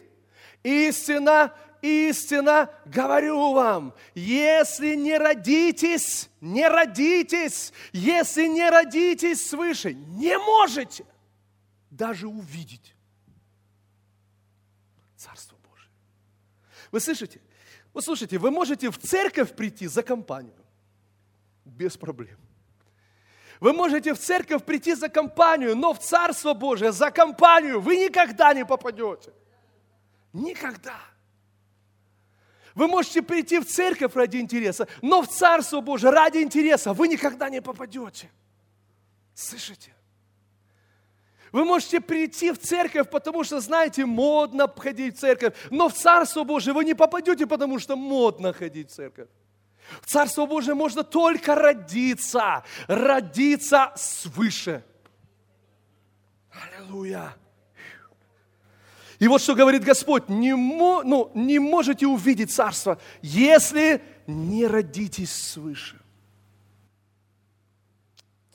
[0.63, 11.05] истина, истина, говорю вам, если не родитесь, не родитесь, если не родитесь свыше, не можете
[11.91, 12.95] даже увидеть
[15.17, 15.91] Царство Божие.
[16.93, 17.41] Вы слышите?
[17.93, 20.55] Вы слушайте, вы можете в церковь прийти за компанию
[21.65, 22.39] без проблем.
[23.63, 28.53] Вы можете в церковь прийти за компанию, но в Царство Божие за компанию вы никогда
[28.55, 29.33] не попадете.
[30.33, 30.97] Никогда.
[32.75, 37.49] Вы можете прийти в церковь ради интереса, но в Царство Божие ради интереса вы никогда
[37.51, 38.33] не попадете.
[39.33, 39.95] Слышите?
[41.53, 46.43] Вы можете прийти в церковь, потому что, знаете, модно ходить в церковь, но в Царство
[46.43, 49.29] Божие вы не попадете, потому что модно ходить в церковь.
[50.01, 54.85] В Царство Божие можно только родиться, родиться свыше.
[56.51, 57.35] Аллилуйя.
[59.19, 65.33] И вот что говорит Господь, не, мо, ну, не можете увидеть Царство, если не родитесь
[65.33, 65.97] свыше.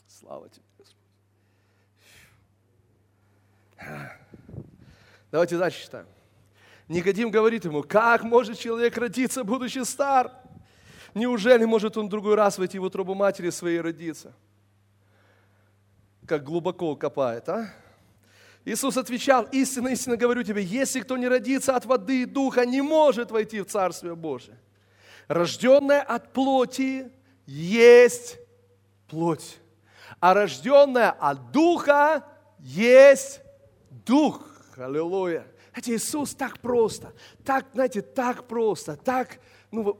[0.06, 0.96] Слава тебе, Господь.
[5.30, 6.06] Давайте дальше читаем.
[6.88, 10.37] Никодим говорит ему, как может человек родиться, будучи стар?
[11.18, 14.32] Неужели может он в другой раз войти в утробу матери своей родиться?
[16.26, 17.68] Как глубоко копает, а?
[18.64, 22.82] Иисус отвечал, истинно, истинно говорю тебе, если кто не родится от воды и духа, не
[22.82, 24.58] может войти в Царствие Божие.
[25.26, 27.10] Рожденное от плоти
[27.46, 28.38] есть
[29.08, 29.58] плоть,
[30.20, 32.24] а рожденное от духа
[32.60, 33.40] есть
[34.06, 34.42] дух.
[34.76, 35.46] Аллилуйя.
[35.72, 37.12] Знаете, Иисус так просто,
[37.44, 39.40] так, знаете, так просто, так
[39.70, 39.96] ну,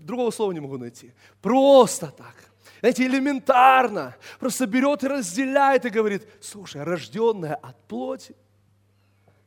[0.00, 1.12] другого слова не могу найти.
[1.40, 2.34] Просто так.
[2.80, 4.16] Знаете, элементарно.
[4.38, 8.34] Просто берет и разделяет и говорит, слушай, рожденная от плоти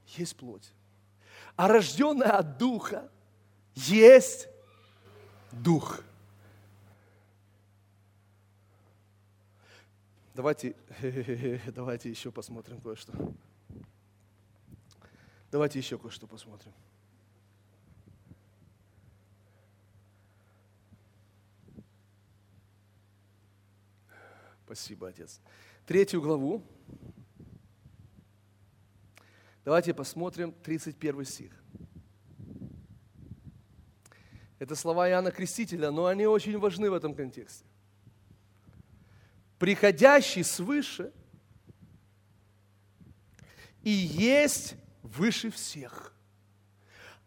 [0.07, 0.71] есть плоть.
[1.55, 3.09] А рожденная от духа
[3.75, 4.47] есть
[5.51, 6.03] дух.
[10.33, 10.75] Давайте,
[11.67, 13.13] давайте еще посмотрим кое-что.
[15.51, 16.73] Давайте еще кое-что посмотрим.
[24.75, 25.39] Спасибо, Отец.
[25.85, 26.63] Третью главу.
[29.63, 31.63] Давайте посмотрим 31 стих.
[34.57, 37.63] Это слова Иоанна Крестителя, но они очень важны в этом контексте.
[39.59, 41.13] Приходящий свыше
[43.83, 46.15] и есть выше всех,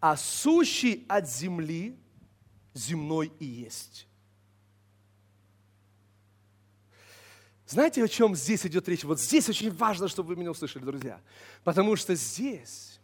[0.00, 1.96] а сущий от земли
[2.74, 4.05] земной и есть.
[7.66, 9.02] Знаете, о чем здесь идет речь?
[9.02, 11.20] Вот здесь очень важно, чтобы вы меня услышали, друзья.
[11.64, 13.00] Потому что здесь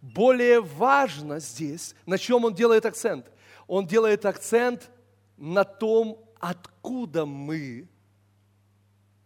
[0.00, 3.30] более важно здесь, на чем он делает акцент.
[3.66, 4.90] Он делает акцент
[5.36, 7.88] на том, откуда мы,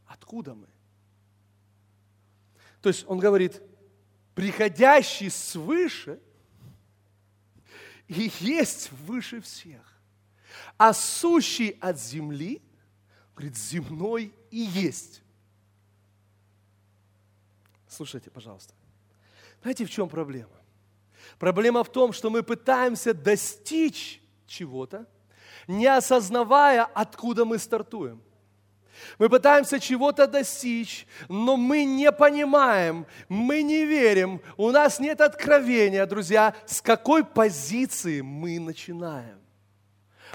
[0.07, 0.67] откуда мы.
[2.81, 3.63] То есть он говорит,
[4.35, 6.19] приходящий свыше
[8.09, 10.01] и есть выше всех,
[10.77, 12.63] а сущий от земли,
[13.41, 15.23] говорит, земной и есть.
[17.89, 18.75] Слушайте, пожалуйста.
[19.63, 20.53] Знаете, в чем проблема?
[21.39, 25.07] Проблема в том, что мы пытаемся достичь чего-то,
[25.67, 28.23] не осознавая, откуда мы стартуем.
[29.19, 36.05] Мы пытаемся чего-то достичь, но мы не понимаем, мы не верим, у нас нет откровения,
[36.05, 39.39] друзья, с какой позиции мы начинаем.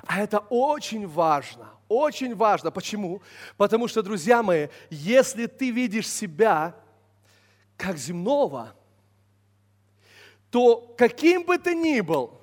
[0.08, 2.72] А это очень важно, очень важно.
[2.72, 3.22] Почему?
[3.58, 6.76] Потому что, друзья мои, если ты видишь себя
[7.78, 8.76] как земного,
[10.50, 12.40] то каким бы ты ни был,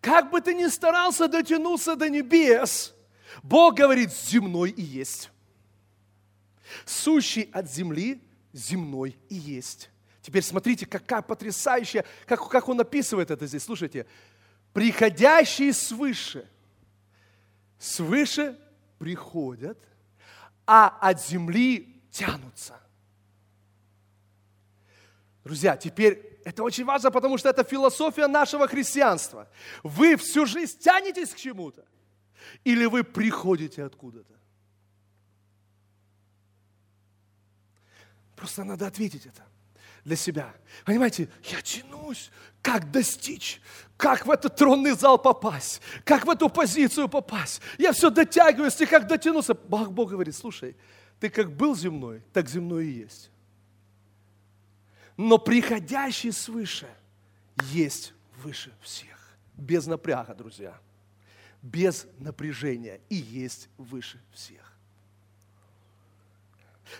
[0.00, 2.94] как бы ты ни старался дотянуться до небес,
[3.42, 5.30] Бог говорит, земной и есть.
[6.84, 8.20] Сущий от земли,
[8.52, 9.90] земной и есть.
[10.20, 13.64] Теперь смотрите, какая потрясающая, как, как он описывает это здесь.
[13.64, 14.06] Слушайте,
[14.72, 16.48] приходящие свыше,
[17.78, 18.58] свыше
[19.02, 19.76] приходят,
[20.64, 22.80] а от земли тянутся.
[25.42, 29.48] Друзья, теперь это очень важно, потому что это философия нашего христианства.
[29.82, 31.84] Вы всю жизнь тянетесь к чему-то,
[32.62, 34.38] или вы приходите откуда-то.
[38.36, 39.42] Просто надо ответить это
[40.04, 40.54] для себя.
[40.84, 42.30] Понимаете, я тянусь,
[42.60, 43.60] как достичь,
[43.96, 47.60] как в этот тронный зал попасть, как в эту позицию попасть.
[47.78, 49.54] Я все дотягиваюсь, и как дотянуться.
[49.54, 50.76] Бог, Бог говорит, слушай,
[51.20, 53.30] ты как был земной, так земной и есть.
[55.16, 56.88] Но приходящий свыше
[57.70, 59.36] есть выше всех.
[59.54, 60.78] Без напряга, друзья.
[61.60, 64.71] Без напряжения и есть выше всех.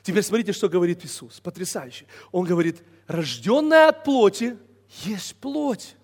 [0.03, 1.41] Теперь смотрите, что говорит Иисус.
[1.41, 2.07] Потрясающе.
[2.31, 4.57] Он говорит, рожденная от плоти
[5.05, 5.97] есть плоть,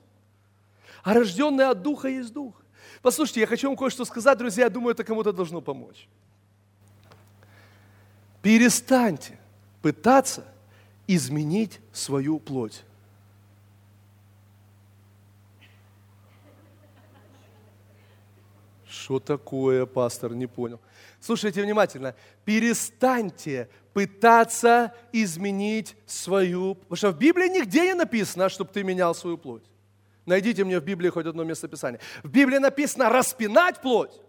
[1.03, 2.55] а рожденная от духа есть дух.
[3.01, 6.09] Послушайте, я хочу вам кое-что сказать, друзья, я думаю, это кому-то должно помочь.
[8.43, 9.39] Перестаньте
[9.83, 10.45] пытаться
[11.07, 12.83] изменить свою плоть.
[19.09, 20.81] Что такое, пастор, не понял.
[21.19, 22.15] Слушайте внимательно.
[22.45, 26.75] Перестаньте пытаться изменить свою...
[26.75, 29.65] Потому что в Библии нигде не написано, чтобы ты менял свою плоть.
[30.27, 32.01] Найдите мне в Библии хоть одно место Писания.
[32.23, 34.21] В Библии написано распинать плоть,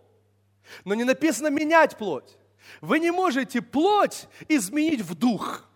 [0.85, 2.37] но не написано менять плоть.
[2.79, 5.65] Вы не можете плоть изменить в дух–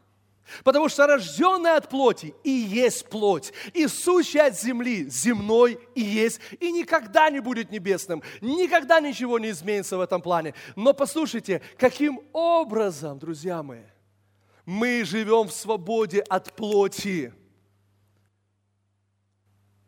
[0.64, 6.39] Потому что рожденный от плоти и есть плоть, и сущий от земли земной и есть,
[6.60, 10.54] и никогда не будет небесным, никогда ничего не изменится в этом плане.
[10.76, 13.84] Но послушайте, каким образом, друзья мои,
[14.66, 17.34] мы живем в свободе от плоти.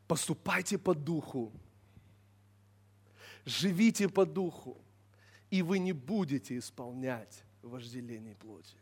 [0.07, 1.51] Поступайте по духу,
[3.43, 4.77] живите по духу,
[5.49, 8.75] и вы не будете исполнять вожделение плоти.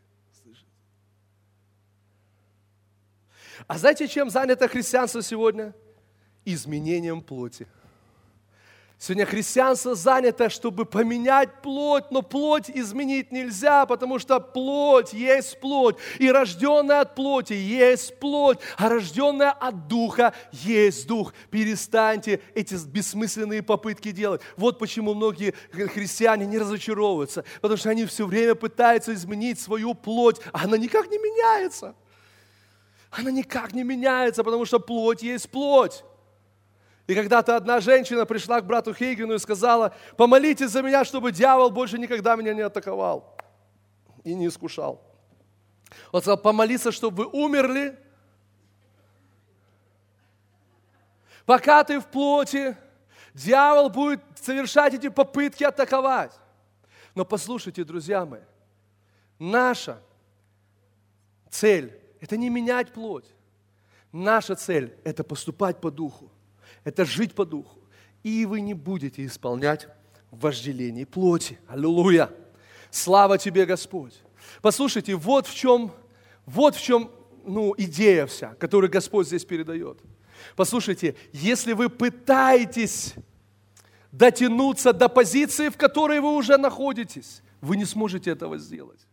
[3.66, 5.74] А знаете, чем занято христианство сегодня?
[6.44, 7.66] Изменением плоти.
[8.96, 15.96] Сегодня христианство занято, чтобы поменять плоть, но плоть изменить нельзя, потому что плоть есть плоть,
[16.18, 21.34] и рожденная от плоти есть плоть, а рожденная от духа есть дух.
[21.50, 24.40] Перестаньте эти бессмысленные попытки делать.
[24.56, 30.40] Вот почему многие христиане не разочаровываются, потому что они все время пытаются изменить свою плоть,
[30.52, 31.94] а она никак не меняется
[33.16, 36.04] она никак не меняется, потому что плоть есть плоть.
[37.06, 41.70] И когда-то одна женщина пришла к брату Хейгену и сказала, помолитесь за меня, чтобы дьявол
[41.70, 43.36] больше никогда меня не атаковал
[44.24, 45.02] и не искушал.
[46.10, 47.96] Он сказал, помолиться, чтобы вы умерли,
[51.46, 52.76] пока ты в плоти,
[53.34, 56.32] дьявол будет совершать эти попытки атаковать.
[57.14, 58.40] Но послушайте, друзья мои,
[59.38, 60.02] наша
[61.50, 63.26] цель– это не менять плоть.
[64.10, 66.30] Наша цель– это поступать по духу,
[66.82, 67.78] это жить по духу.
[68.22, 69.88] И вы не будете исполнять
[70.30, 71.58] вожделений плоти.
[71.68, 72.30] Аллилуйя!
[72.90, 74.14] Слава тебе, Господь!
[74.62, 75.92] Послушайте, вот в чем,
[76.46, 77.10] вот в чем
[77.44, 79.98] ну, идея вся, которую Господь здесь передает.
[80.56, 83.12] Послушайте, если вы пытаетесь
[84.12, 89.06] дотянуться до позиции, в которой вы уже находитесь, вы не сможете этого сделать.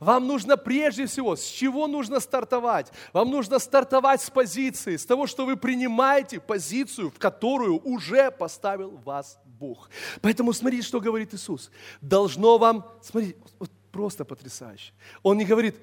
[0.00, 2.92] Вам нужно прежде всего, с чего нужно стартовать?
[3.12, 8.90] Вам нужно стартовать с позиции, с того, что вы принимаете позицию, в которую уже поставил
[9.04, 9.90] вас Бог.
[10.20, 11.70] Поэтому смотрите, что говорит Иисус.
[12.00, 14.92] Должно вам, смотрите, вот просто потрясающе.
[15.22, 15.76] Он не говорит,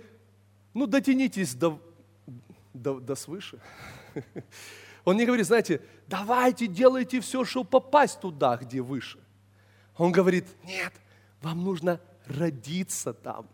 [0.74, 1.80] ну дотянитесь до,
[2.74, 3.60] до, до свыше.
[5.06, 9.20] Он не говорит, знаете, давайте делайте все, чтобы попасть туда, где выше.
[9.98, 10.94] Он говорит, нет,
[11.42, 13.50] вам нужно родиться там.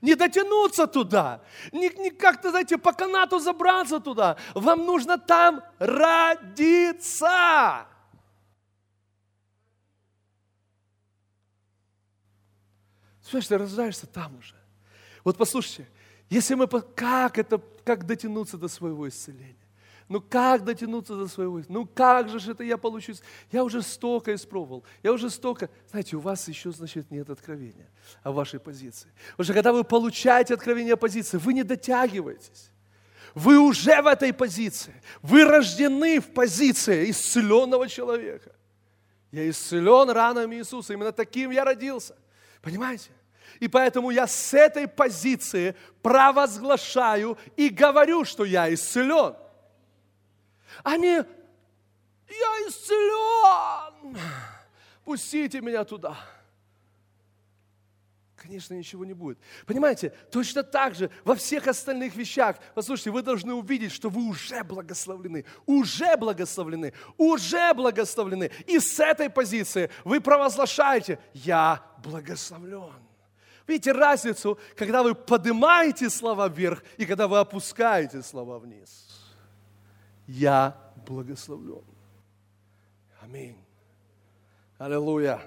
[0.00, 4.36] Не дотянуться туда, не, не как-то, знаете, по канату забраться туда.
[4.54, 7.28] Вам нужно там родиться.
[13.22, 14.54] Слышишь, ты рождаешься там уже.
[15.24, 15.88] Вот послушайте,
[16.28, 19.61] если мы, как это, как дотянуться до своего исцеления?
[20.12, 21.62] Ну как дотянуться до своего?
[21.68, 23.14] Ну как же это я получу?
[23.50, 24.84] Я уже столько испробовал.
[25.02, 25.70] Я уже столько...
[25.90, 27.88] Знаете, у вас еще, значит, нет откровения
[28.22, 29.08] о вашей позиции.
[29.30, 32.70] Потому что когда вы получаете откровение о позиции, вы не дотягиваетесь.
[33.34, 34.92] Вы уже в этой позиции.
[35.22, 38.54] Вы рождены в позиции исцеленного человека.
[39.30, 40.92] Я исцелен ранами Иисуса.
[40.92, 42.16] Именно таким я родился.
[42.60, 43.12] Понимаете?
[43.60, 49.36] И поэтому я с этой позиции провозглашаю и говорю, что я исцелен.
[50.82, 51.08] Они,
[52.32, 54.16] я исцелен,
[55.04, 56.16] пустите меня туда.
[58.42, 59.38] Конечно, ничего не будет.
[59.66, 64.64] Понимаете, точно так же во всех остальных вещах, послушайте, вы должны увидеть, что вы уже
[64.64, 68.50] благословлены, уже благословлены, уже благословлены.
[68.66, 72.92] И с этой позиции вы провозглашаете, я благословлен.
[73.68, 79.11] Видите разницу, когда вы поднимаете слова вверх и когда вы опускаете слова вниз
[80.26, 81.84] я благословлен.
[83.20, 83.56] Аминь.
[84.78, 85.40] Аллилуйя.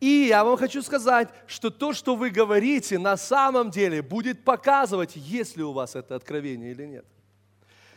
[0.00, 5.14] И я вам хочу сказать, что то, что вы говорите, на самом деле будет показывать,
[5.14, 7.04] есть ли у вас это откровение или нет.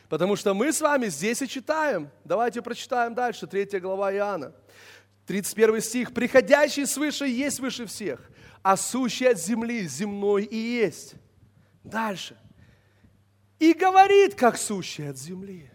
[0.09, 2.09] Потому что мы с вами здесь и читаем.
[2.25, 4.53] Давайте прочитаем дальше, 3 глава Иоанна.
[5.25, 6.13] 31 стих.
[6.13, 8.29] «Приходящий свыше есть выше всех,
[8.61, 11.15] а сущий от земли земной и есть».
[11.83, 12.37] Дальше
[13.59, 15.69] и говорит, как сущий от земли.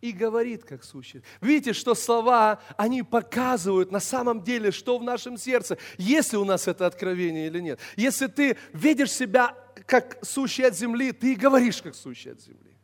[0.00, 1.22] И говорит, как сущий.
[1.42, 6.66] Видите, что слова, они показывают на самом деле, что в нашем сердце, если у нас
[6.66, 7.78] это откровение или нет.
[7.96, 9.54] Если ты видишь себя
[9.86, 12.78] как сущий от земли, ты и говоришь, как сущий от земли.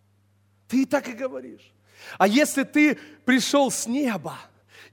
[0.68, 1.72] Ты и так и говоришь.
[2.18, 4.38] А если ты пришел с неба,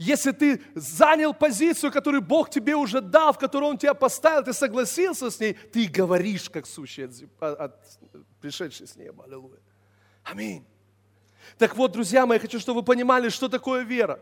[0.04, 4.54] если ты занял позицию, которую Бог тебе уже дал, в которую Он тебя поставил, ты
[4.54, 7.99] согласился с ней, ты говоришь, как сущий от, от,
[8.41, 9.24] пришедший с неба.
[9.24, 9.60] Аллилуйя.
[10.24, 10.66] Аминь.
[11.58, 14.20] Так вот, друзья мои, я хочу, чтобы вы понимали, что такое вера.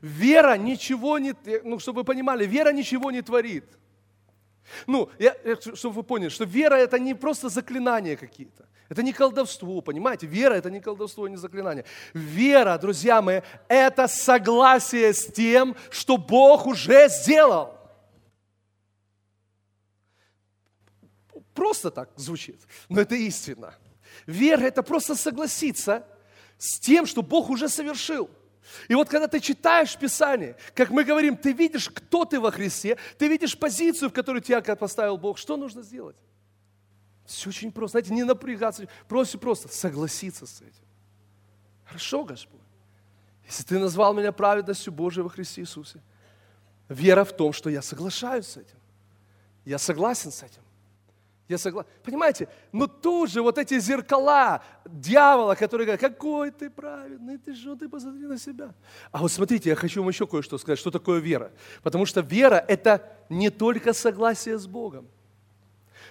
[0.00, 3.64] Вера ничего не, ну, чтобы вы понимали, вера ничего не творит.
[4.86, 5.34] Ну, я,
[5.74, 8.67] чтобы вы поняли, что вера это не просто заклинания какие-то.
[8.88, 10.26] Это не колдовство, понимаете?
[10.26, 11.84] Вера– это не колдовство, не заклинание.
[12.14, 17.74] Вера, друзья мои, это согласие с тем, что Бог уже сделал.
[21.52, 23.74] Просто так звучит, но это истина.
[24.26, 26.06] Вера– это просто согласиться
[26.56, 28.30] с тем, что Бог уже совершил.
[28.88, 32.96] И вот когда ты читаешь Писание, как мы говорим, ты видишь, кто ты во Христе,
[33.18, 36.16] ты видишь позицию, в которую тебя поставил Бог, что нужно сделать?
[37.28, 37.98] Все очень просто.
[37.98, 40.84] Знаете, не напрягаться, просто просто согласиться с этим.
[41.84, 42.60] Хорошо, Господь.
[43.46, 46.00] Если ты назвал меня праведностью Божией во Христе Иисусе,
[46.88, 48.78] вера в том, что я соглашаюсь с этим.
[49.66, 50.62] Я согласен с этим.
[51.48, 51.90] Я согласен.
[52.02, 57.76] Понимаете, но тут же вот эти зеркала дьявола, которые говорят, какой ты праведный, ты что,
[57.76, 58.74] ты посмотри на себя.
[59.12, 61.52] А вот смотрите, я хочу вам еще кое-что сказать, что такое вера.
[61.82, 65.08] Потому что вера– это не только согласие с Богом.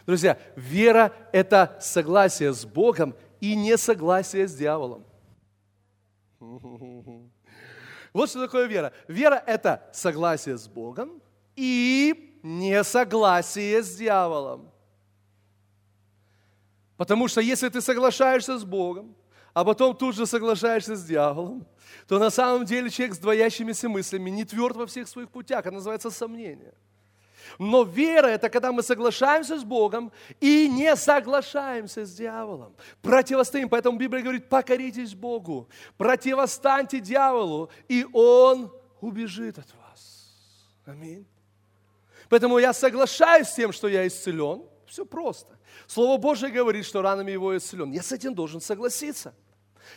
[0.07, 5.05] Друзья, вера– это согласие с Богом и не согласие с дьяволом.
[8.13, 8.93] Вот что такое вера.
[9.09, 11.21] Вера– это согласие с Богом
[11.57, 14.71] и несогласие с дьяволом.
[16.95, 19.13] Потому что если ты соглашаешься с Богом,
[19.53, 21.67] а потом тут же соглашаешься с дьяволом,
[22.07, 25.65] то на самом деле человек с двоящимися мыслями не тверд во всех своих путях.
[25.65, 26.73] Это называется сомнение.
[27.59, 32.75] Но вера– это когда мы соглашаемся с Богом и не соглашаемся с дьяволом.
[33.01, 33.69] Противостоим.
[33.69, 38.71] Поэтому Библия говорит, покоритесь Богу, противостаньте дьяволу, и он
[39.01, 40.25] убежит от вас.
[40.85, 41.25] Аминь.
[42.29, 44.63] Поэтому я соглашаюсь с тем, что я исцелен.
[44.85, 45.57] Все просто.
[45.85, 47.91] Слово Божье говорит, что ранами его исцелен.
[47.91, 49.33] Я с этим должен согласиться.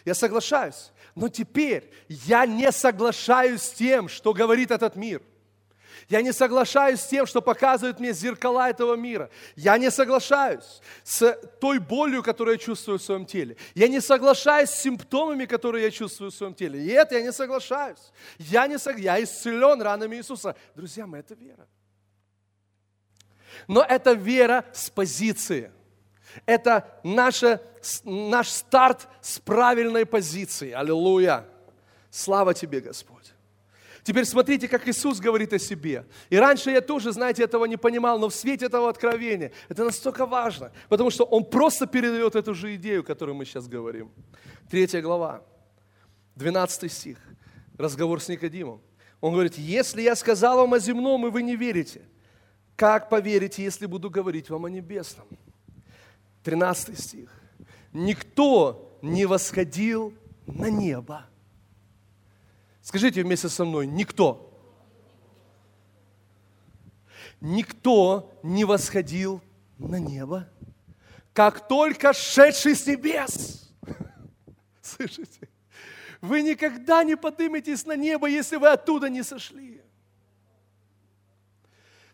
[0.04, 0.92] Я соглашаюсь.
[1.14, 5.22] Но теперь я не соглашаюсь с тем, что говорит этот мир.
[6.10, 9.30] Я не соглашаюсь с тем, что показывают мне зеркала этого мира.
[9.54, 13.56] Я не соглашаюсь с той болью, которую я чувствую в своем теле.
[13.76, 16.82] Я не соглашаюсь с симптомами, которые я чувствую в своем теле.
[16.82, 18.10] И это я не соглашаюсь.
[18.38, 18.98] Я, не сог...
[18.98, 20.56] я исцелен ранами Иисуса.
[20.74, 21.68] Друзья мои, это вера.
[23.68, 25.70] Но это вера с позиции.
[26.44, 27.62] Это наша,
[28.02, 30.72] наш старт с правильной позиции.
[30.72, 31.46] Аллилуйя.
[32.10, 33.29] Слава тебе, Господь.
[34.02, 36.06] Теперь смотрите, как Иисус говорит о себе.
[36.30, 40.26] И раньше я тоже, знаете, этого не понимал, но в свете этого откровения это настолько
[40.26, 44.10] важно, потому что Он просто передает эту же идею, которую мы сейчас говорим.
[44.70, 45.42] Третья глава,
[46.36, 47.18] 12 стих,
[47.76, 48.80] разговор с Никодимом.
[49.20, 52.02] Он говорит, если я сказал вам о земном, и вы не верите,
[52.76, 55.26] как поверите, если буду говорить вам о небесном?
[56.44, 57.30] 13 стих.
[57.92, 60.14] Никто не восходил
[60.46, 61.26] на небо,
[62.90, 64.52] Скажите вместе со мной, никто.
[67.40, 69.40] Никто не восходил
[69.78, 70.48] на небо,
[71.32, 73.72] как только шедший с небес.
[74.82, 75.48] Слышите?
[76.20, 79.80] Вы никогда не подниметесь на небо, если вы оттуда не сошли.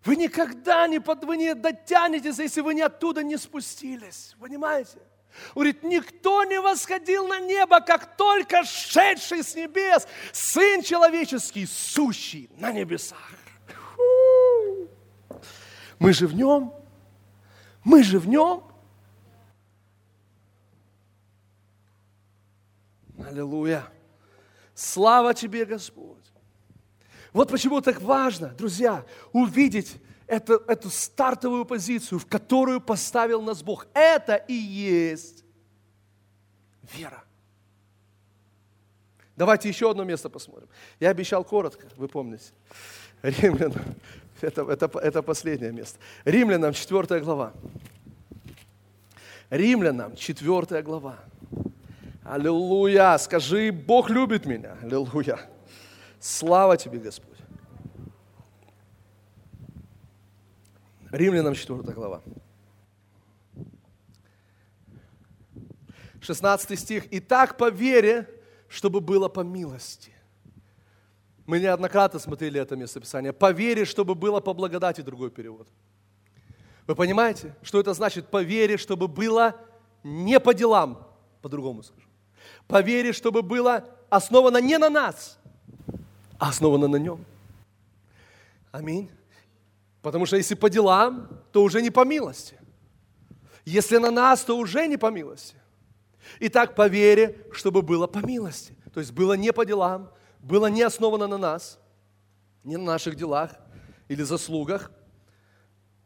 [0.04, 4.36] Вы никогда не, под, вы не дотянетесь, если вы не оттуда не спустились.
[4.38, 4.98] Понимаете?
[5.55, 12.72] Говорит, никто не восходил на небо, как только шедший с небес, Сын человеческий, сущий на
[12.72, 13.30] небесах.
[15.99, 16.74] Мы же в нем,
[17.84, 18.64] мы же в нем.
[23.26, 23.84] Аллилуйя.
[24.74, 26.24] Слава тебе, Господь.
[27.32, 33.86] Вот почему так важно, друзья, увидеть это, эту стартовую позицию, в которую поставил нас Бог.
[33.94, 35.44] Это и есть
[36.94, 37.22] вера.
[39.36, 40.68] Давайте еще одно место посмотрим.
[40.98, 42.52] Я обещал коротко, вы помните.
[43.22, 43.82] Римлянам,
[44.40, 45.98] это, это, это последнее место.
[46.24, 47.52] Римлянам 4 глава.
[49.50, 51.18] Римлянам 4 глава.
[52.24, 53.16] Аллилуйя.
[53.18, 54.76] Скажи, Бог любит меня.
[54.82, 55.38] Аллилуйя.
[56.18, 57.36] Слава тебе, Господь.
[61.16, 62.22] Римлянам 4 глава.
[66.20, 67.06] 16 стих.
[67.12, 68.28] «И так по вере,
[68.68, 70.12] чтобы было по милости».
[71.46, 73.32] Мы неоднократно смотрели это местописание.
[73.32, 75.68] По вере, чтобы было по благодати, другой перевод.
[76.88, 78.26] Вы понимаете, что это значит?
[78.26, 79.54] По вере, чтобы было
[80.02, 81.06] не по делам,
[81.42, 82.08] по-другому скажу.
[82.66, 85.38] По вере, чтобы было основано не на нас,
[86.38, 87.24] а основано на нем.
[88.72, 89.08] Аминь.
[90.07, 92.57] Потому что если по делам, то уже не по милости.
[93.64, 95.57] Если на нас, то уже не по милости.
[96.38, 98.76] Итак, по вере, чтобы было по милости.
[98.94, 101.80] То есть было не по делам, было не основано на нас,
[102.62, 103.50] не на наших делах
[104.07, 104.92] или заслугах,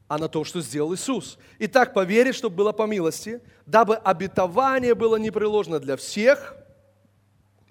[0.08, 1.38] а на том, что сделал Иисус.
[1.58, 6.56] Итак, по вере, чтобы было по милости, дабы обетование было непреложно для всех,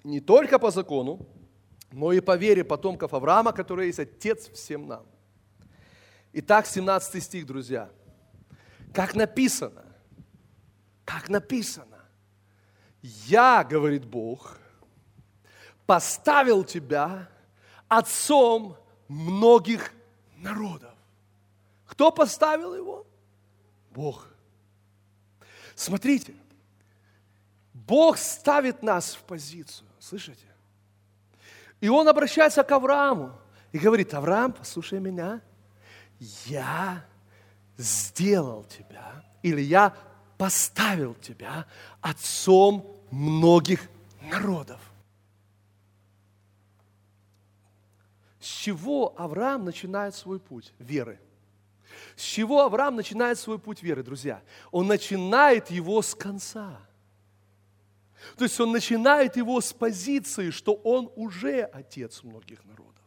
[0.04, 1.26] не только по закону,
[1.90, 5.04] но и по вере потомков Авраама, который есть Отец всем нам.
[6.32, 7.90] Итак, 17 стих, друзья.
[8.92, 9.84] Как написано,
[11.04, 11.98] как написано,
[13.02, 14.58] я, говорит Бог,
[15.86, 17.28] поставил тебя
[17.88, 18.76] отцом
[19.08, 19.92] многих
[20.36, 20.94] народов.
[21.86, 23.06] Кто поставил его?
[23.90, 24.28] Бог.
[25.74, 26.36] Смотрите,
[27.72, 30.46] Бог ставит нас в позицию, слышите?
[31.80, 33.36] И он обращается к Аврааму
[33.72, 35.42] и говорит, Авраам, послушай меня,
[36.46, 37.04] я
[37.76, 39.96] сделал тебя, или я
[40.36, 41.66] поставил тебя
[42.00, 43.88] отцом многих
[44.22, 44.80] народов.
[48.38, 51.18] С чего Авраам начинает свой путь веры?
[52.16, 54.42] С чего Авраам начинает свой путь веры, друзья?
[54.70, 56.80] Он начинает его с конца.
[58.36, 62.99] То есть он начинает его с позиции, что он уже отец многих народов.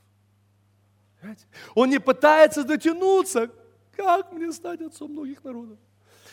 [1.24, 1.45] Понимаете?
[1.74, 3.49] Он не пытается дотянуться,
[3.95, 5.78] как мне стать отцом многих народов.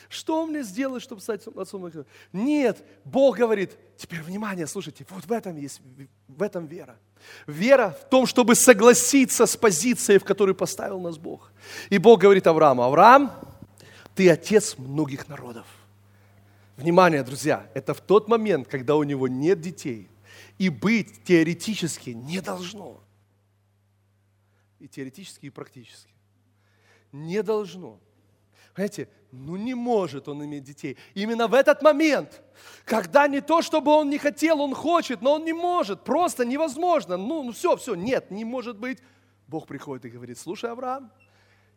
[0.08, 2.12] Что мне сделать, чтобы стать отцом многих народов?
[2.32, 5.80] Нет, Бог говорит, теперь внимание, слушайте, вот в этом есть,
[6.26, 6.96] в этом вера.
[7.46, 11.52] Вера в том, чтобы согласиться с позицией, в которой поставил нас Бог.
[11.88, 13.30] И Бог говорит Аврааму, Авраам,
[14.16, 15.66] ты отец многих народов.
[16.76, 20.08] Внимание, друзья, это в тот момент, когда у него нет детей,
[20.58, 23.00] и быть теоретически не должно.
[24.80, 26.12] И теоретически, и практически.
[27.12, 28.00] Не должно.
[28.74, 30.96] Понимаете, ну не может он иметь детей.
[31.14, 32.42] Именно в этот момент,
[32.84, 37.16] когда не то, чтобы он не хотел, он хочет, но он не может, просто невозможно.
[37.16, 38.98] Ну, ну все, все, нет, не может быть.
[39.46, 41.12] Бог приходит и говорит, слушай, Авраам,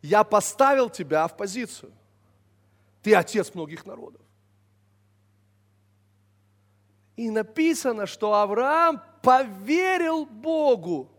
[0.01, 1.91] я поставил тебя в позицию.
[3.01, 4.21] Ты отец многих народов.
[7.15, 11.12] И написано, что Авраам поверил Богу,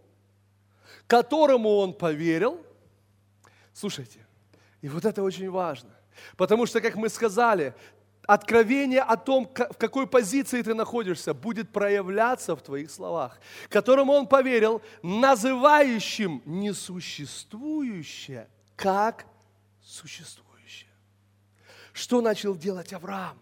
[1.07, 2.61] которому он поверил.
[3.73, 4.27] Слушайте,
[4.81, 5.91] и вот это очень важно.
[6.37, 7.75] Потому что, как мы сказали,
[8.27, 13.39] откровение о том, в какой позиции ты находишься, будет проявляться в твоих словах,
[13.69, 19.27] которому он поверил, называющим несуществующее как
[19.83, 20.54] существующее.
[21.95, 23.39] Что начал делать Авраам?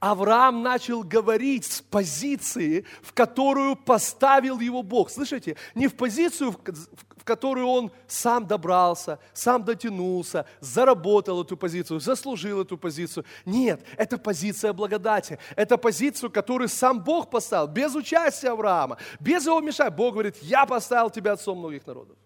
[0.00, 5.08] Авраам начал говорить с позиции, в которую поставил его Бог.
[5.08, 5.56] Слышите?
[5.76, 12.76] Не в позицию, в которую он сам добрался, сам дотянулся, заработал эту позицию, заслужил эту
[12.76, 13.24] позицию.
[13.46, 15.38] Нет, это позиция благодати.
[15.54, 19.96] Это позицию, которую сам Бог поставил, без участия Авраама, без его вмешательства.
[19.96, 22.16] Бог говорит, я поставил тебя отцом многих народов.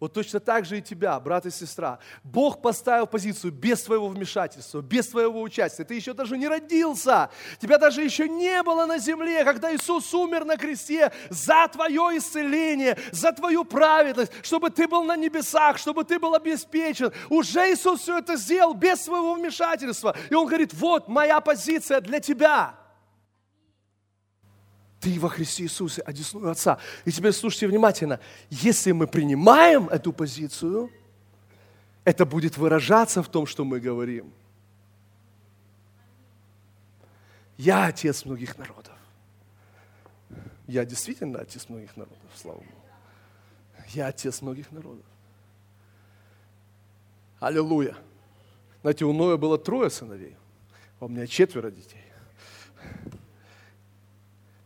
[0.00, 1.98] Вот точно так же и тебя, брат и сестра.
[2.22, 5.82] Бог поставил позицию без твоего вмешательства, без твоего участия.
[5.82, 7.30] Ты еще даже не родился.
[7.60, 12.96] Тебя даже еще не было на земле, когда Иисус умер на кресте за твое исцеление,
[13.10, 17.12] за твою праведность, чтобы ты был на небесах, чтобы ты был обеспечен.
[17.28, 20.16] Уже Иисус все это сделал без своего вмешательства.
[20.30, 22.76] И Он говорит, вот моя позиция для тебя.
[25.00, 26.78] Ты во Христе Иисусе, одесную Отца.
[27.04, 28.18] И теперь слушайте внимательно.
[28.50, 30.90] Если мы принимаем эту позицию,
[32.04, 34.32] это будет выражаться в том, что мы говорим.
[37.56, 38.94] Я отец многих народов.
[40.66, 42.70] Я действительно отец многих народов, слава Богу.
[43.88, 45.04] Я отец многих народов.
[47.40, 47.96] Аллилуйя.
[48.82, 50.36] Знаете, у Ноя было трое сыновей,
[51.00, 52.04] а у меня четверо детей.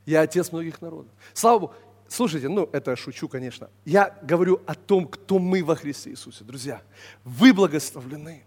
[0.07, 1.12] Я отец многих народов.
[1.32, 1.74] Слава Богу.
[2.09, 3.70] Слушайте, ну это шучу, конечно.
[3.84, 6.44] Я говорю о том, кто мы во Христе Иисусе.
[6.44, 6.82] Друзья,
[7.24, 8.44] вы благословлены.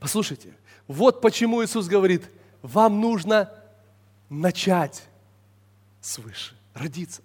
[0.00, 0.54] Послушайте,
[0.88, 2.28] вот почему Иисус говорит,
[2.62, 3.52] вам нужно
[4.28, 5.04] начать
[6.00, 7.22] свыше, родиться.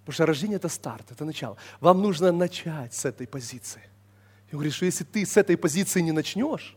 [0.00, 1.56] Потому что рождение– это старт, это начало.
[1.80, 3.82] Вам нужно начать с этой позиции.
[4.50, 6.76] И он говорит, что если ты с этой позиции не начнешь,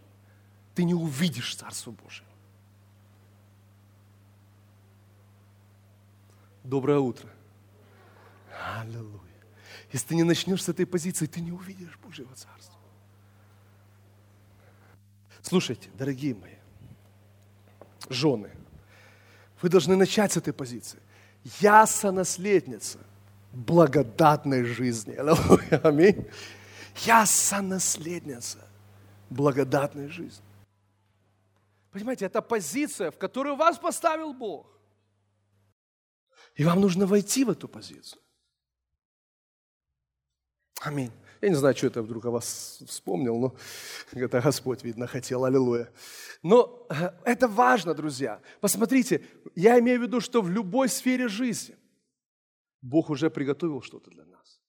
[0.74, 2.26] ты не увидишь Царство Божие.
[6.66, 7.30] Доброе утро.
[8.80, 9.22] Аллилуйя.
[9.92, 12.80] Если ты не начнешь с этой позиции, ты не увидишь Божьего Царства.
[15.44, 16.56] Слушайте, дорогие мои,
[18.10, 18.50] жены,
[19.62, 21.00] вы должны начать с этой позиции.
[21.60, 22.98] Я сонаследница
[23.54, 25.14] благодатной жизни.
[25.14, 25.82] Аллилуйя.
[25.84, 26.28] Аминь.
[27.06, 28.58] Я сонаследница
[29.30, 30.44] благодатной жизни.
[31.92, 34.75] Понимаете, это позиция, в которую вас поставил Бог.
[36.56, 38.22] И вам нужно войти в эту позицию.
[40.82, 41.12] Аминь.
[41.42, 43.56] Я не знаю, что это вдруг о вас вспомнил, но
[44.14, 45.44] это Господь, видно, хотел.
[45.46, 45.92] Аллилуйя.
[46.44, 48.42] Но э, это важно, друзья.
[48.62, 49.22] Посмотрите,
[49.56, 51.76] я имею в виду, что в любой сфере жизни
[52.82, 54.62] Бог уже приготовил что-то для нас.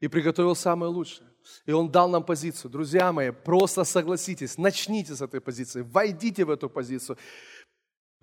[0.00, 1.28] И приготовил самое лучшее.
[1.66, 2.70] И Он дал нам позицию.
[2.70, 7.18] Друзья мои, просто согласитесь, начните с этой позиции, войдите в эту позицию.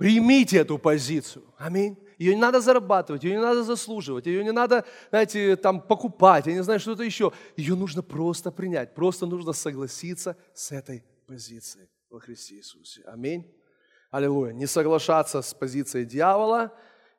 [0.02, 1.43] Примите эту позицию.
[1.60, 1.95] Аминь.
[2.18, 6.54] Ее не надо зарабатывать, ее не надо заслуживать, ее не надо, знаете, там покупать, я
[6.54, 7.32] не знаю, что-то еще.
[7.56, 13.04] Ее нужно просто принять, просто нужно согласиться с этой позицией во Христе Иисусе.
[13.06, 13.45] Аминь.
[14.10, 14.54] Аллилуйя.
[14.54, 16.74] Не соглашаться с позицией дьявола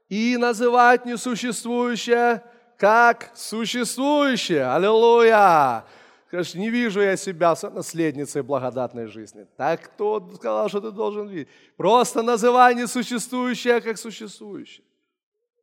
[0.09, 2.43] и называть несуществующее
[2.79, 4.67] как существующее.
[4.67, 5.85] Аллилуйя.
[6.33, 9.47] Скажешь, не вижу я себя наследницей благодатной жизни.
[9.59, 11.49] Так кто сказал, что ты должен видеть?
[11.77, 14.87] Просто называй несуществующее как существующее.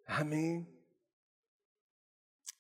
[0.06, 0.68] Аминь.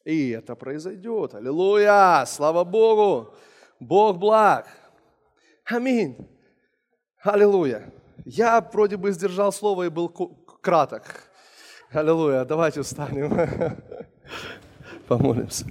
[0.06, 1.36] И это произойдет.
[1.36, 2.26] Аллилуйя!
[2.26, 3.36] Слава Богу!
[3.80, 4.68] Бог благ.
[5.66, 6.18] Аминь.
[7.22, 7.94] Аллилуйя.
[8.26, 11.04] Я вроде бы сдержал слово и был краток.
[11.92, 12.44] Аллилуйя.
[12.44, 13.78] Давайте встанем.
[15.08, 15.68] Помолимся.